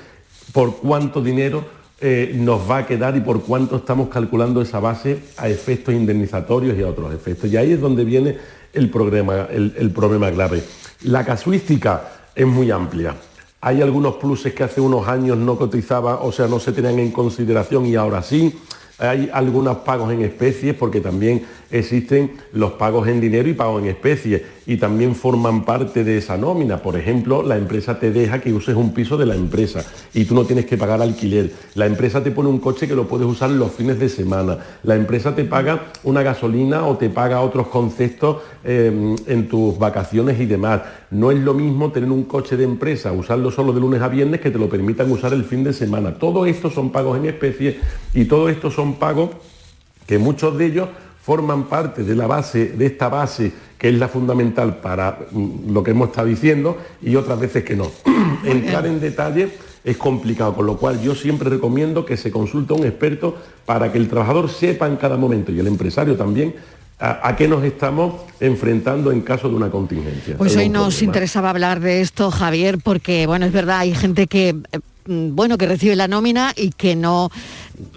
[0.53, 1.65] por cuánto dinero
[2.01, 6.77] eh, nos va a quedar y por cuánto estamos calculando esa base a efectos indemnizatorios
[6.77, 7.49] y a otros efectos.
[7.53, 8.37] Y ahí es donde viene
[8.73, 10.65] el problema, el, el problema grave.
[11.03, 13.15] La casuística es muy amplia.
[13.67, 17.11] Hay algunos pluses que hace unos años no cotizaba, o sea, no se tenían en
[17.11, 18.57] consideración y ahora sí.
[18.97, 23.89] Hay algunos pagos en especies porque también existen los pagos en dinero y pagos en
[23.89, 24.43] especies.
[24.67, 26.79] Y también forman parte de esa nómina.
[26.79, 30.35] Por ejemplo, la empresa te deja que uses un piso de la empresa y tú
[30.35, 31.53] no tienes que pagar alquiler.
[31.75, 34.59] La empresa te pone un coche que lo puedes usar los fines de semana.
[34.83, 40.41] La empresa te paga una gasolina o te paga otros conceptos eh, en tus vacaciones
[40.41, 40.83] y demás.
[41.11, 44.41] No es lo mismo tener un coche de empresa, usarlo solo de lunes a viernes,
[44.41, 46.15] que te lo permitan usar el fin de semana.
[46.15, 47.79] Todo esto son pagos en especie
[48.13, 49.31] y todo esto son pagos
[50.07, 50.89] que muchos de ellos
[51.23, 53.53] forman parte de la base, de esta base
[53.87, 55.17] que es la fundamental para
[55.69, 57.89] lo que hemos estado diciendo y otras veces que no.
[58.45, 59.51] Entrar en detalle
[59.85, 63.93] es complicado, con lo cual yo siempre recomiendo que se consulte a un experto para
[63.93, 66.57] que el trabajador sepa en cada momento y el empresario también
[66.99, 70.37] a, qué nos estamos enfrentando en caso de una contingencia.
[70.37, 74.49] Pues hoy nos interesaba hablar de esto, Javier, porque bueno, es verdad, hay gente que
[74.49, 77.31] eh, mm, bueno, que recibe la nómina y que no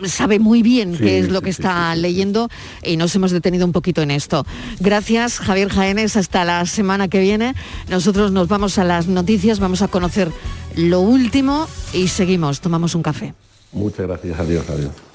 [0.05, 2.49] sabe muy bien qué es lo que está leyendo
[2.83, 4.45] y nos hemos detenido un poquito en esto.
[4.79, 7.55] Gracias, Javier Jaénes, hasta la semana que viene.
[7.89, 10.31] Nosotros nos vamos a las noticias, vamos a conocer
[10.75, 13.33] lo último y seguimos, tomamos un café.
[13.71, 15.08] Muchas gracias, adiós, adiós.